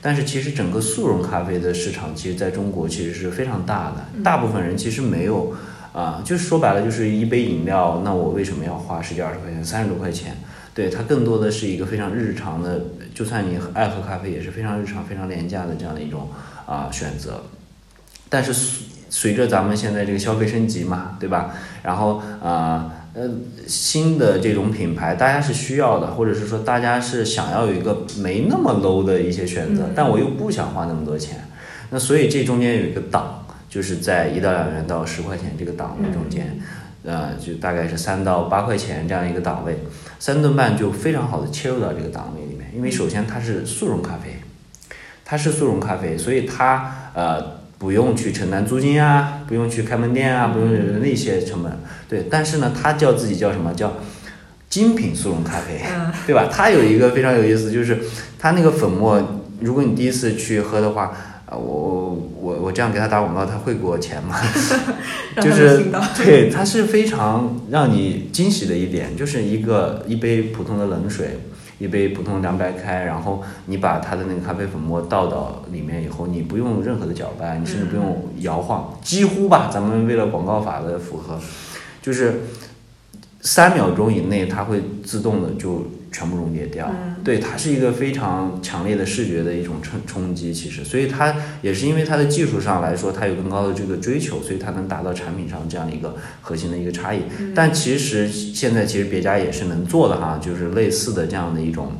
[0.00, 5.54] 但是其实整个速溶咖啡的市场，其实在中国其实是非常大的，大部分人其实没有，
[5.92, 10.36] 啊、就是说白了就是一杯饮料，那我为什么要花十几二十块钱、三十多块钱？
[10.74, 12.80] 对，它更多的是一个非常日常的，
[13.14, 16.28] 就算你爱喝咖啡，也是非常日常、非常廉价的这样的一种
[16.64, 17.42] 啊、选择。
[18.30, 21.54] 但是随随着咱们现在这个消费升级嘛，对吧？
[21.82, 22.90] 然后啊呃
[23.66, 31.48] 新的这种品牌，大家是需要的，或者是说大家是想要有一个没那么 low 的一些选择，但我又不想花那么多钱，
[31.90, 36.58] 那所以这中间有一个档，就是在一到两元到十块钱这个档位中间。
[37.04, 39.76] 呃，就大概是三到八块钱这样一个档位，
[40.20, 44.36] 三顿半就非常好的切入到这个档位里面，因为首先它是速溶咖啡，
[45.24, 51.72] 它是速溶咖啡，所以它呃不用去承担租金啊，不用去开门店啊，不用那些成本，
[52.08, 52.28] 对。
[52.30, 53.94] 但是呢，他叫自己叫什么叫
[54.68, 55.80] 精品速溶咖啡，
[56.24, 56.48] 对吧？
[56.48, 57.98] 他有一个非常有意思，就是
[58.38, 59.20] 他那个粉末，
[59.58, 61.12] 如果你第一次去喝的话，
[61.46, 64.36] 啊，我我我这样给他打广告，他会给我钱吗？
[65.42, 65.86] 就是
[66.24, 71.40] 对，他是非常让你惊喜的一点，就是一个一杯普通的冷水，
[71.82, 81.36] 一杯普通凉白开，然后你把它的那个咖啡粉末倒到里面以后，你不用任何的搅拌，你甚至不用摇晃，几乎吧，咱们为了广告法的符合，
[82.00, 82.42] 就是
[83.40, 86.88] 三秒钟以内，它会自动的就全部溶解掉。
[87.24, 97.22] 对，它是一个非常强烈的视觉的一种冲冲击，其实，所以它也是因为它的技术上来说，它有更高的这个追求，所以它能达到产品上这样的一个核心的一个差异。
[97.54, 101.92] 但其实现在其实别家也是能做的哈，就是类似的这样的一种。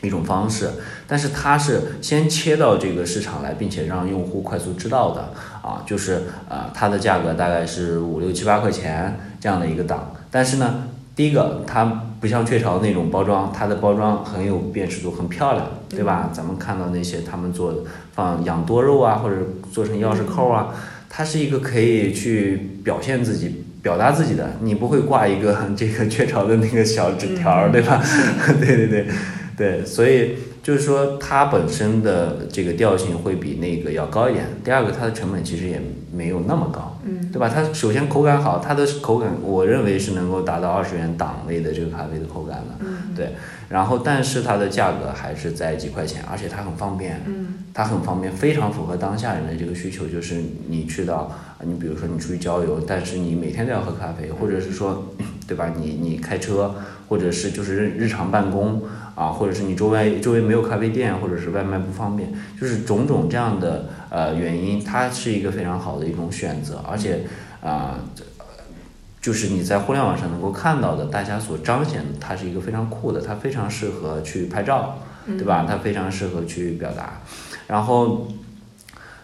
[0.00, 0.70] 一种方式，
[1.08, 10.84] 但是它是先切到这个市场来，并且让用户快速知道的啊，就是呃它的价格大概是五六七八块钱这样的一个档，但是呢，
[11.18, 11.84] 第一个它
[12.20, 16.30] 不像雀巢那种包装，它的包装很有辨识度，很漂亮，对吧？
[16.32, 17.74] 咱们看到那些他们做
[18.12, 19.34] 放养多肉啊，或者
[19.72, 20.68] 做成钥匙扣啊，
[21.08, 23.64] 它是一个可以去表现自己。
[23.80, 28.00] 表达自己的，你不会挂一个 这个雀巢的那个小纸条儿，对吧？
[28.60, 29.06] 对对对，
[29.56, 30.36] 对，所以
[30.68, 34.44] 就是说它本身的这个调性会比那个要高一点。
[34.62, 35.80] 第二个，它的成本其实也
[36.12, 37.48] 没有那么高，嗯，对吧？
[37.48, 43.30] 它首先口感好，它的口感我认为是能够达到二十元档位的这个咖啡的口感的，嗯，对。
[43.70, 51.32] 然后，但是它的价格还是在几块钱，而且它很方便，嗯，它很方便，非常符合当下人的这个需求，就是你去到，
[51.64, 55.14] 你比如说你出去郊游，但是你每天都要喝咖啡，或者是说，
[55.48, 55.72] 对吧？
[55.78, 56.74] 你你开车，
[57.08, 58.82] 或者是就是日日常办公
[59.18, 67.24] 啊，或者是你周围周围没有咖啡店，或者是外卖不方便，就是种种这样的呃原因，它是一个非常好的一种选择，而且
[67.60, 67.98] 啊。
[69.20, 75.66] 就是你在互联网上能够看到的，大家所彰显的，它是一个非常酷的，它非常适合去拍照，对吧？
[75.68, 77.20] 它非常适合去表达。
[77.66, 78.28] 然后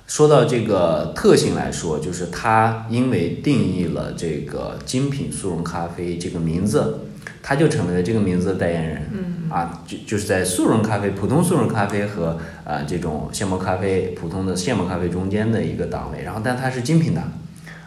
[0.08, 7.06] 说到这个特性来说，就是它因为定义了这个精品速溶咖啡这个名字，
[7.44, 9.02] 它就成为了这个名字的代言人。
[9.12, 16.24] 嗯啊，就就是在速溶咖啡、普通速溶咖啡和呃这种现磨咖啡、普通的现磨咖啡中间的一个档位。
[16.24, 17.22] 然后，但它是精品的。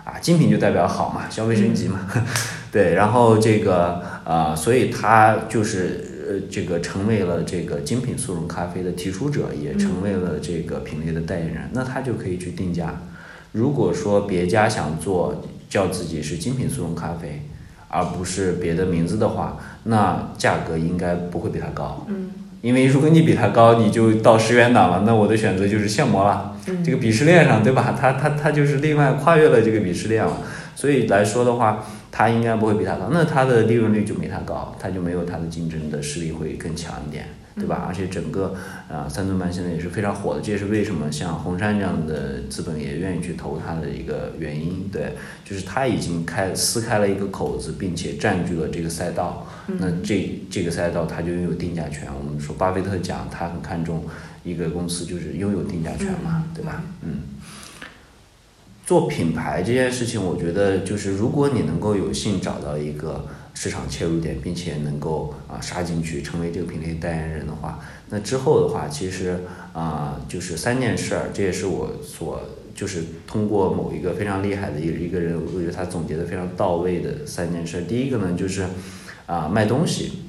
[0.06, 2.08] 啊，精品就代表好嘛，消费升级嘛，
[2.72, 13.02] 对，然后这个呃，所以它就是呃，这个成为了这个精品速溶咖啡的提出者，也成为了这个品类的代言人，那他就可以去定价。
[13.52, 17.42] 如果说别家想做叫自己是精品速溶咖啡，
[17.88, 22.06] 而不是别的名字的话，那价格应该不会比它高。
[22.08, 22.30] 嗯。
[22.62, 26.56] 因为如果你比它高，你就到十元档了，那我的选择就是现磨了。
[26.84, 27.96] 这个鄙视链上，对吧？
[27.98, 30.38] 它它它就是另外跨越了这个鄙视链了。
[30.76, 37.26] 所以来说的话，它应该不会比它高，那它的利润率就没它高，它就没有它的竞争的实力会更强一点，
[37.58, 37.86] 对吧？
[37.88, 38.56] 而且整个
[38.90, 44.88] 啊三顿半现在也是非常火的，这也是为什么像红杉这样的资本也愿意去投它的一个原因。
[44.92, 49.48] 对，就是它已经开撕开了一个口子，并且占据了这个赛道。
[49.66, 52.08] 那这这个赛道它就拥有定价权。
[52.18, 54.06] 我们说巴菲特讲他很看重
[54.44, 56.84] 一个公司就是拥有定价权嘛，对吧？
[57.02, 57.22] 嗯。
[58.86, 63.28] 做品牌这件事情，我觉得就是如果你能够有幸找到一个
[63.60, 67.80] 市场切入点，并且能够啊杀进去，成为这个品类代言人的话，
[68.12, 69.40] 那之后的话，其实
[69.74, 72.40] 啊就是三件事儿，这也是我所
[72.76, 77.82] 就是通过某一个非常厉害的一一个人，我觉得他总结的非常到位的三件事。
[77.90, 78.64] 第一个呢就是
[79.26, 80.20] 啊卖东西，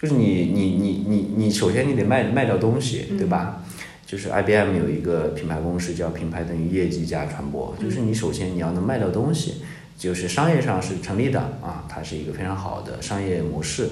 [0.00, 3.64] 就是你你你你你首先你得卖卖掉东西，对吧？
[4.06, 9.62] 就是 IBM 有一个品牌公式叫品牌等于业绩加传播，就是你首先你要能卖掉东西，
[10.00, 13.86] 就是商业上是成立的啊，它是一个非常好的商业模式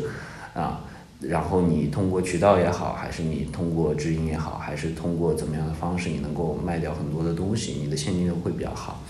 [0.54, 0.80] 啊。
[1.20, 9.02] 然后你通过渠道也好，还是你通过直营也好，还是通过怎么样的方式，你能够卖掉很多的东西，你的现金流会比较好。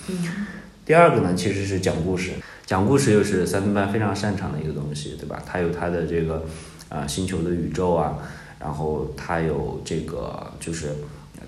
[0.84, 2.32] 第二个呢，其实是讲故事，
[2.66, 5.40] 讲故事又是三顿半非常擅长的一个东西，对吧？
[5.46, 6.44] 它有它的这个
[6.88, 8.18] 啊、星球的宇宙啊，
[8.58, 10.96] 然后它有这个就是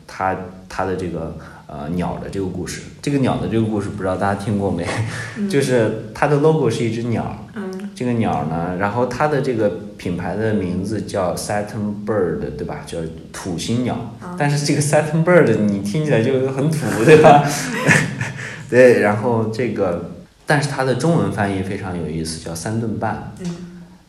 [0.07, 0.36] 它
[0.68, 1.36] 它的这个
[1.66, 4.86] 呃鸟的这个故事，这个鸟的这个故事不知道大家听过没？
[5.49, 9.68] 就是它的 logo 是一只鸟，嗯这个鸟呢，然后它的这个
[9.99, 12.78] 品牌的名字叫 Saturn Bird，对吧？
[12.86, 12.99] 叫
[13.32, 14.14] 土星鸟。
[14.38, 17.45] 但是这个 Saturn Bird 你听起来就很土，对吧？
[18.70, 20.12] 对，然后这个，
[20.47, 23.57] 但是它的中文翻译非常有意思，叫三顿半，嗯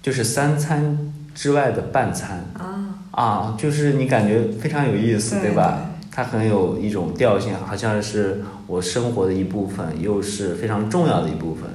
[0.01, 2.80] 就是三餐之外的半餐啊，
[3.21, 5.91] 啊，就是你感觉非常有意思，对吧？
[6.11, 11.69] 它很有一种调性，好像是我生活的一部分，又是非常重要的一部分。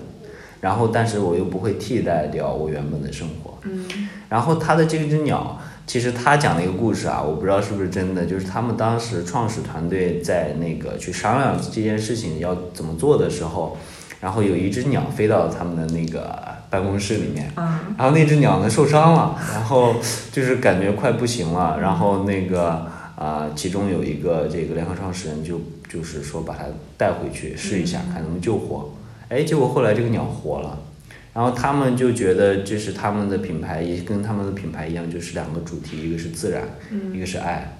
[0.60, 3.54] 然后，但是我又不会替代掉我原本的生活。
[3.62, 3.86] 嗯
[4.28, 13.76] 然后它的这只鸟，其实他讲了一个故事啊，我不知道是不是真的，就是他们当时创始团队在那个去商量这件事情要怎么做的时候，
[14.20, 16.36] 然后有一只鸟飞到他们的那个
[16.70, 19.94] 办公室里面，嗯然后那只鸟呢受伤了，然后
[20.32, 22.86] 就是感觉快不行了，然后那个
[23.16, 26.64] 啊、其中有一个这个联合创始人就就是说把它
[26.98, 28.92] 带回去试一下，看能不能救活。
[29.28, 30.78] 哎，结果后来这个鸟活了，
[31.32, 36.62] 然后他们就觉得这是他们的品牌，也跟他们的品牌一样，就是两个主题，一个是自然，
[37.12, 37.72] 一个是爱。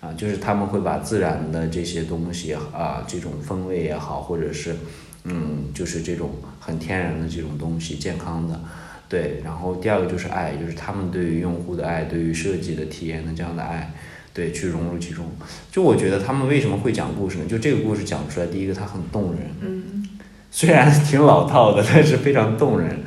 [0.00, 4.76] 啊，就是他们会把自然的这些东西啊，这种风味也好，或者是，
[5.24, 6.30] 嗯，就是这种
[6.64, 8.58] 很天然的这种东西，健康的，
[9.08, 9.42] 对。
[9.44, 13.92] 然后第二个就是爱，就是他们对于用户的爱，对于设计的体验的这样的爱，
[14.32, 15.26] 对，去融入其中。
[15.70, 17.44] 就我觉得他们为什么会讲故事呢？
[17.46, 20.08] 就这个故事讲出来，第一个它很动人，嗯
[20.50, 23.02] 虽然挺老套的，但是非常动人。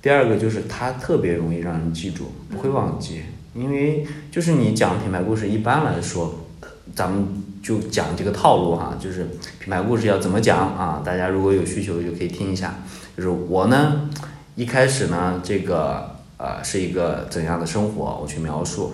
[0.00, 3.22] 第二个就是它特别容易让人记住，不会忘记，
[3.54, 9.24] 因为就是你讲品牌故事，一般来说，呃咱们就讲这个套路哈，就是
[9.58, 11.02] 品牌故事要怎么讲啊？
[11.04, 12.74] 大家如果有需求就可以听一下。
[13.16, 14.08] 就是我呢，
[14.54, 18.92] 一开始呢，这个呃是一个怎样的生活，我去描述，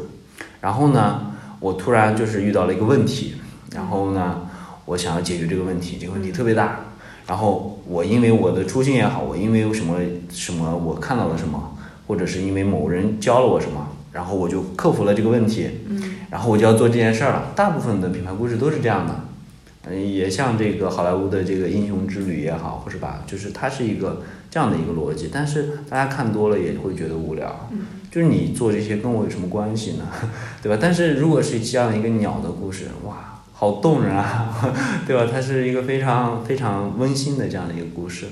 [0.63, 3.35] 然后呢，我突然就是遇到了一个问题，
[3.73, 4.49] 然后呢，
[4.87, 6.81] 我想要解决这个问题，这个问题特别大，
[7.27, 9.99] 然后我因为我的初心也好，我因为有什么
[10.31, 15.69] 什么我看到了什么，或者是因为某人教了我什么，然后我就克服了这个问题，
[16.31, 17.53] 然后我就要做这件事儿了。
[17.55, 19.21] 大部分的品牌故事都是这样的，
[19.89, 27.69] 嗯，也像这个好莱坞的这个英雄之旅也好，或是吧，就是它是一个这样的一个逻辑，但是大家看多了也会觉得无聊，
[28.11, 30.07] 就是你做这些跟我有什么关系呢？
[30.63, 30.79] 对吧？
[30.81, 34.73] 但是如果是这样一个鸟的故事，哇，好动人啊，
[35.07, 35.29] 对吧？
[35.31, 38.27] 它是一个非常非常温馨的这样的一个故事，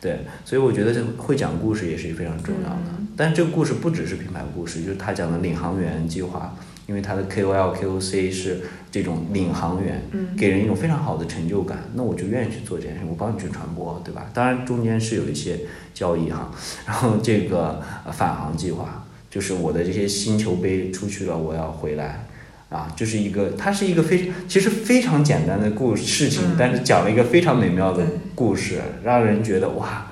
[0.00, 2.98] 对，所以我觉得这会讲故事也是非常重要的。
[3.16, 6.56] 但这个故事不只是品牌故事，就是他讲的领航员计划，
[6.88, 10.02] 因为他的 KOL、KOC 是这种领航员，
[10.38, 14.26] 给人一种非常好的成就感，那我就愿意去做这件事，我帮你去传播，对吧？
[14.32, 15.60] 当然中间是有一些
[15.92, 16.50] 交易哈，
[16.86, 22.24] 然后这个呃返航计划，就是我的这些星球杯出去了，我要回来。
[22.70, 30.06] 啊，就是一个，它是一个非其实非常简单的故事情，但是讲了一个非常美妙的故事，让人觉得哇，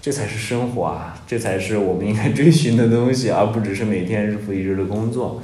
[0.00, 5.40] 这才是生活啊，这才是我们应该 追寻的东西，而不只是每天日复一日的工作。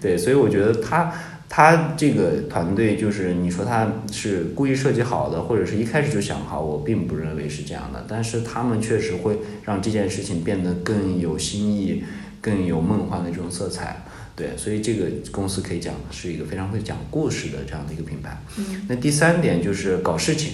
[0.00, 1.12] 对，所以我觉得他
[1.48, 8.04] 他这个团队就是你说他是故意设计好的，或者是一开始就想好，我并不认为是这样的。
[8.08, 12.04] 但是他们确实会让这件事情变得更有新意、
[12.40, 14.04] 更有梦幻的这种色彩。
[14.36, 18.40] 对，所以这个公司可以讲是一个非常会讲故事的这样的一个品牌。
[18.88, 20.52] 那第三点就是搞事情，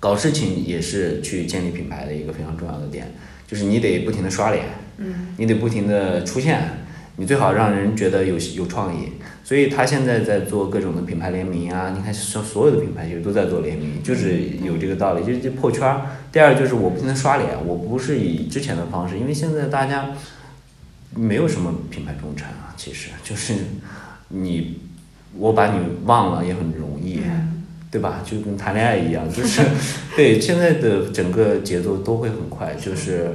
[0.00, 3.12] 搞事情也是去建立品牌的一个非常重要的点，
[3.46, 4.64] 就是你得不停的刷脸，
[4.96, 6.85] 嗯，你得不停的出现，
[7.16, 9.12] 你最好让人觉得有有创意。
[9.44, 16.00] 所以他现在在做各种的品牌联名啊，你看所所有的品牌其实都在做联名，就是有这个道理，就是这破圈儿。
[16.32, 20.10] 第二就是我不停的刷脸，我不是以之前的方式，因为现在大家
[21.14, 23.54] 没有什么品牌忠诚啊，其实就是
[24.30, 24.80] 你
[25.38, 27.20] 我把你忘了也很容易，
[27.88, 28.22] 对吧？
[28.24, 29.62] 就跟谈恋爱一样，就是
[30.16, 33.30] 对 现在的整个节奏都会很快，就是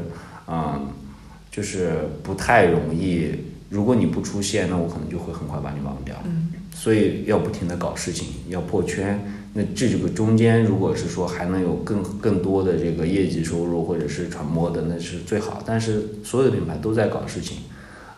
[0.45, 0.89] 嗯，
[1.49, 3.34] 就是不太容易。
[3.72, 6.13] 如果你不出现，那我可能就会很快把你忘掉。
[6.76, 9.19] 所以要不停的搞事情，要破圈。
[9.53, 15.63] 那这个中间，如果是说还能有更更多的这个业绩收入或者是传播的，那是最好。
[15.65, 17.57] 但是所有的品牌都在搞事情，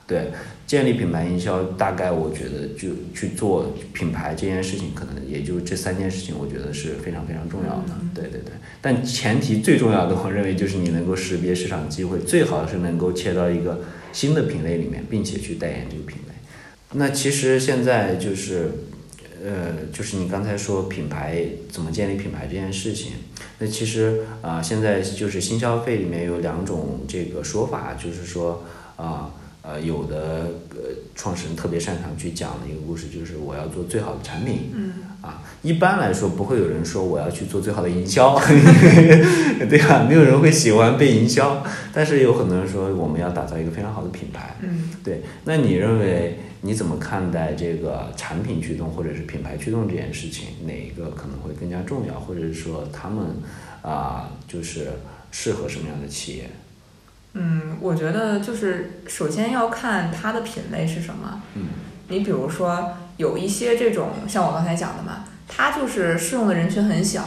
[0.07, 0.31] 对，
[0.65, 7.93] 建立品牌营销，大概我觉得就去做品牌这件事情，可能也就这三件事情，我觉得是非常非常重要的。
[8.13, 13.81] 对对对，但前提最重要的，我认为就是你能够识别市场机会，最好是能够切到一个
[14.13, 16.33] 新的品类里面，并且去代言这个品类。
[16.93, 18.71] 那其实现在就是，
[19.43, 23.13] 呃，就是你刚才说品牌怎么建立品牌这件事情，
[23.59, 28.63] 那其实啊、现在就是新消费里面有两种这个说法，就是说
[28.95, 29.33] 啊、
[29.83, 34.71] 有的呃创始人特别擅长去讲的一个故事，就是我要做最好的产品。
[34.73, 38.37] 嗯啊，一般来说不会有人说我要去做最好的营销，
[39.69, 40.03] 对吧？
[40.03, 44.57] 没有人会喜欢被营销，但是有很多人说我们要打造一个非常好的品牌。
[44.61, 50.47] 嗯对，那你认为你怎么看待这个产品驱动或者是品牌驱动这件事情？
[50.65, 53.25] 哪一个可能会更加重要，或者是说他们
[53.81, 54.91] 啊、就是
[55.31, 56.49] 适合什么样的企业？
[57.33, 61.41] 嗯，我觉得就是首先要看它的品类是什么。
[61.55, 61.63] 嗯
[62.09, 67.23] 你比如说有一些这种像我刚才讲的嘛，它就是适用的人群很小，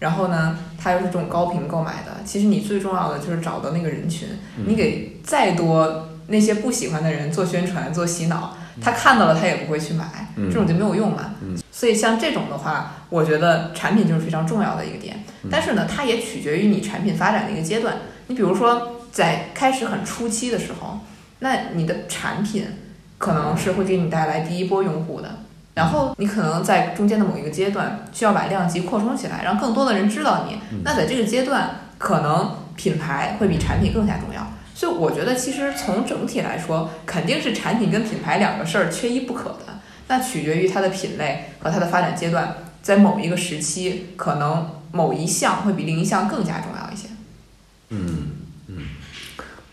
[0.00, 2.22] 然后呢，它又是这种高频购买的。
[2.24, 4.28] 其实你最重要的就是找到那个人群，
[4.66, 11.34] 你给再多那些不喜欢的人做宣传、做洗脑，他看到了他也不会去买，嗯这种就没有用嘛。
[11.42, 15.22] 嗯所以像这种的话，我觉得产品就是非常重要的一个点。
[15.50, 17.98] 但是呢，它也取决于你产品发展的一个阶段。
[18.28, 20.98] 你比如说，在开始很初期的时候，
[21.38, 22.66] 那你的产品
[23.16, 25.38] 可能是会给你带来第一波用户的，
[25.72, 30.58] 然后你可能在中间的某一个阶段需要把量级扩充起来，让更多的人知道你。
[30.84, 34.46] 那在这个阶段，可能品牌会比产品更加重要。
[34.74, 39.80] 所以我觉得，其实从整体来说，肯定是产品跟品牌两个事儿缺一不可的。
[40.08, 47.08] 那取决于它的品类和它的发展阶段，在某一个时期，可能某一项会比另一项更加重要一些。
[47.08, 47.16] 嗯
[47.88, 48.30] 嗯，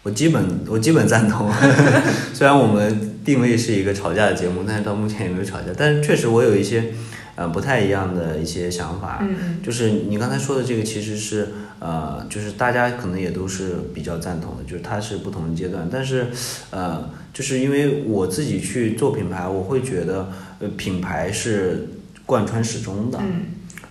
[0.04, 1.50] 我基本我基本赞同。
[2.34, 5.68] 虽然我们定位是一个吵架的节目，但是到目前也没有吵架。
[5.78, 6.92] 但是确实我有一些
[7.36, 9.20] 呃不太一样的一些想法。
[9.22, 11.48] 嗯嗯就是你刚才说的这个，其实是
[11.80, 15.88] 呃，就是大家可能也都是比较赞同的，就是它是不同的阶段。
[15.90, 16.28] 但是
[16.72, 20.30] 呃，就是因为我自己去做品牌，我会觉得
[20.60, 21.88] 呃，品牌是
[22.26, 23.18] 贯穿始终的。
[23.22, 23.46] 嗯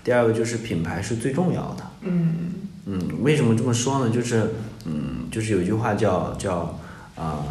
[0.04, 1.84] 第二个就是品牌是最重要的。
[2.00, 2.34] 嗯
[2.86, 4.12] 嗯，为什么这么说呢？
[4.12, 4.50] 就是
[4.84, 6.78] 嗯，就是有一句话叫叫
[7.16, 7.44] 啊、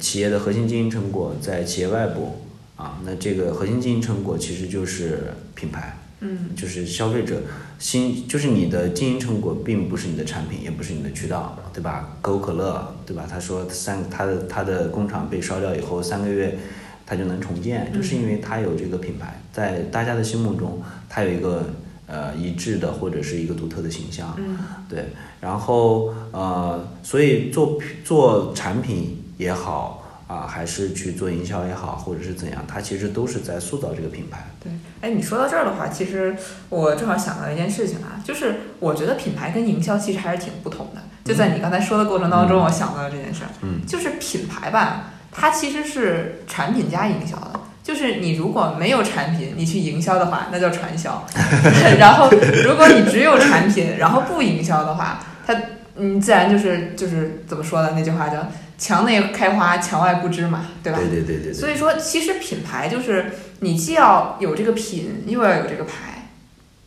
[0.00, 2.42] 企业的核心经营成果在企业外部
[2.76, 5.98] 啊，那这个核心经营成果其实就是品牌。
[6.24, 7.42] 嗯就是消费者
[7.80, 12.16] 心，就是你的经营成果，并不是你的产品，也不是你的渠道，对吧？
[12.22, 13.26] 可口可乐，对吧？
[13.28, 16.56] 他说三，他的他的工厂被烧掉以后，三个月
[17.04, 21.70] 他就能重建，就是因为他有这个品牌，在大家的心目中，他有一个
[22.12, 24.58] 呃一致的或者是一个独特的形象，嗯
[24.88, 25.06] 对。
[25.40, 29.98] 然后呃，所以做做产品也好。
[30.28, 34.48] 啊，还是去做营销也好，或者是怎样，它其实都是在塑造这个品牌。
[34.64, 36.34] 对，哎，你说到这儿的话，其实
[36.70, 41.02] 我正好想到一件事情啊，就是我觉得品牌跟营销其实还是挺不同的。
[41.22, 47.51] 就在你刚才说的过程当中，我想到了这件事儿，嗯就是品牌吧，它其实是产品加营销的。
[47.82, 51.26] 就是你如果没有产品，你去营销的话，那叫传销。
[51.98, 52.30] 然后
[52.64, 55.54] 如果你只有产品，然后不营销的话，它
[55.96, 57.92] 嗯自然就是就是怎么说的？
[57.92, 60.98] 那句话叫“墙内开花，墙外不知”嘛，对吧？
[60.98, 61.52] 对对对对对。
[61.52, 66.28] 所以说，其实品牌就是你既要有这个品，又要有这个牌。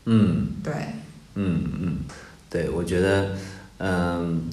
[0.06, 0.74] 嗯对，
[1.34, 1.98] 嗯嗯，
[2.50, 3.32] 对，我觉得，
[3.80, 4.50] 嗯，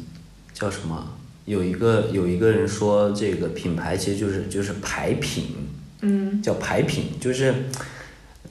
[0.52, 1.14] 叫什么？
[1.44, 5.56] 有一个有一个人说，这个品牌其实就是就是牌品，
[6.02, 7.54] 嗯叫牌品，就是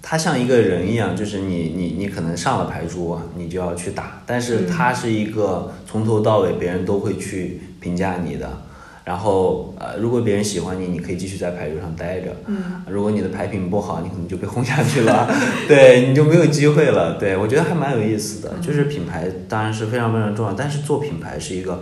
[0.02, 8.50] 它像一个人一样，就是你你你可能上了牌桌，你就要去打，但是嗯它是一个从头到尾别人都会去评价你的。
[9.04, 12.28] 然后，呃，如果别人喜欢你，你可以继续在牌桌上待着。
[12.46, 15.28] 嗯如果你的牌品不好，你可能就被轰下去了，
[15.68, 17.18] 对，你就没有机会了。
[17.20, 21.82] 对我觉得还蛮有意思的，就是品牌当然是非常非常重要，但是做品牌是一个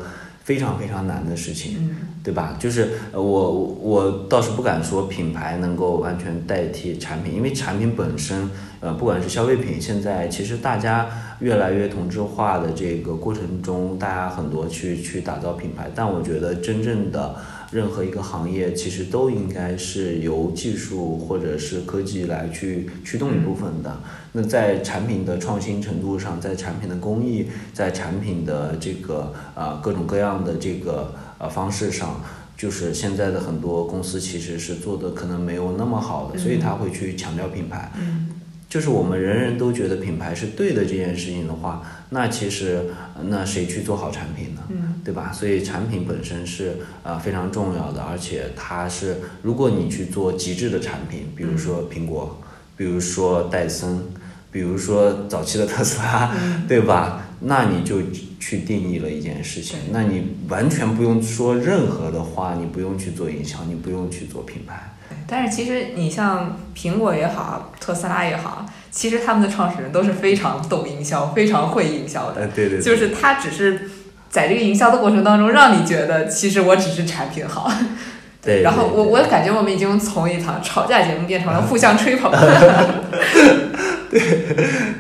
[0.50, 2.58] 非常非常难的事情，嗯对吧？
[2.60, 3.52] 就是呃我
[3.92, 11.08] 我倒是不敢说品牌能够完全代替产品，因为产品本身，呃，不管是消费品，现在其实大家
[11.40, 17.36] 越来越同质化的这个过程中，大家很多去去打造品牌，但我觉得真正的
[17.72, 24.00] 任何一个行业，其实都应该是由技术或者是科技来去驱动一部分的。
[24.32, 32.22] 那在产品的创新程度上，在产品的工艺，在产品的这个呃各种各样的这个呃方式上，
[32.58, 37.92] 就是现在的很多公司其实是做的可能没有那么好的，所以他会去强调品牌。
[38.00, 38.30] 嗯
[38.70, 44.62] 就是我们人人都觉得品牌是对的这件事情的话，那其实呃那谁去做好产品呢？
[45.10, 45.32] 嗯对吧？
[45.34, 52.40] 所以产品本身是呃非常重要的，而且它是如果你去做极致的产品，比如说苹果，
[52.78, 54.04] 比如说戴森，
[54.52, 56.32] 比如说早期的特斯拉，
[56.70, 57.24] 对吧？
[57.42, 58.02] 那你就
[58.40, 64.94] 去定义了一件事情，那你完全不用说任何的话，你不用去做营销，你不用去做品牌。
[65.26, 72.48] 但是其实你像苹果也好，特斯拉也好，其实他们的创始人都是非常懂营销、非常会营销的。
[72.48, 73.90] 对对，就是他只是
[74.30, 77.72] 在这个营销的过程当中，让你觉得其实我只是产品好。
[78.42, 82.32] 对，然后我我感觉我们已经从一场吵架节目变成了互相吹捧。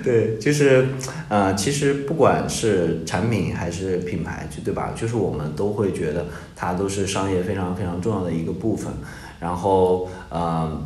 [0.03, 0.89] 对，就是，
[1.30, 4.91] 呃，其实不管是产品还是品牌，就对吧？
[4.93, 8.91] 就是我们都会觉得它都是商业非常非常重要的一个部分。
[9.39, 10.86] 然后，呃，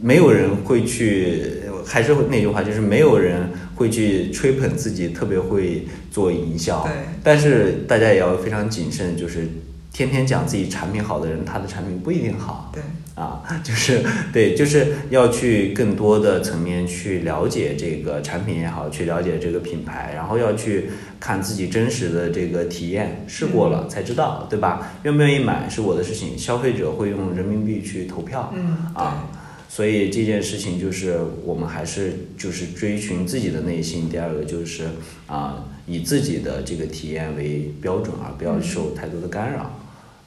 [0.00, 6.82] 没有人会去，还是那句话，就是没有人会去吹捧自己特别会做营销。
[6.84, 6.92] 对
[7.22, 9.48] 但是大家也要非常谨慎，就是
[9.92, 12.70] 天天讲自己产品好的人，他的产品不一定好。
[12.72, 12.82] 对，
[13.14, 14.02] 啊，就是
[14.32, 24.92] 对，就是要去更多的层面去了解这个产品也好，去了解这个品牌，然后要去看自己真实的这个体验，试过了才知道，对吧？
[25.02, 29.28] 愿不愿意买是我的事情，消费者会用人民币去投票，嗯，啊，
[29.72, 34.08] 所以这件事情就是我们还是就是追寻自己的内心。
[34.10, 34.88] 第二个就是
[35.28, 39.78] 啊，以自己的这个体验为标准，啊不要受太多的干扰。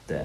[0.06, 0.16] 对，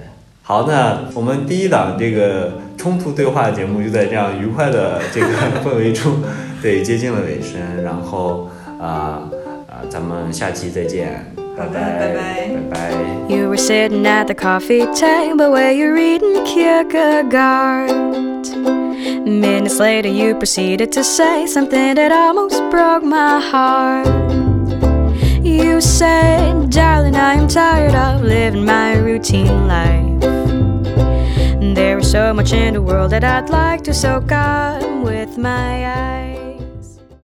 [0.42, 5.26] 好，那我们第一档这个冲突对话节目就在这样愉快的这个
[5.62, 6.22] 氛围中，
[6.62, 7.60] 对，接近了尾声。
[7.84, 8.48] 然后
[8.80, 9.28] 啊
[9.68, 12.90] 啊、咱们下期再见，拜拜，拜拜拜拜。
[13.28, 17.90] You were sitting at the coffee table where you're reading Kierkegaard.
[19.24, 24.06] Minutes later, you proceeded to say something that almost broke my heart.
[25.44, 30.20] You said, Darling, I am tired of living my routine life.
[31.74, 35.86] There is so much in the world that I'd like to soak up with my
[35.86, 36.29] eyes.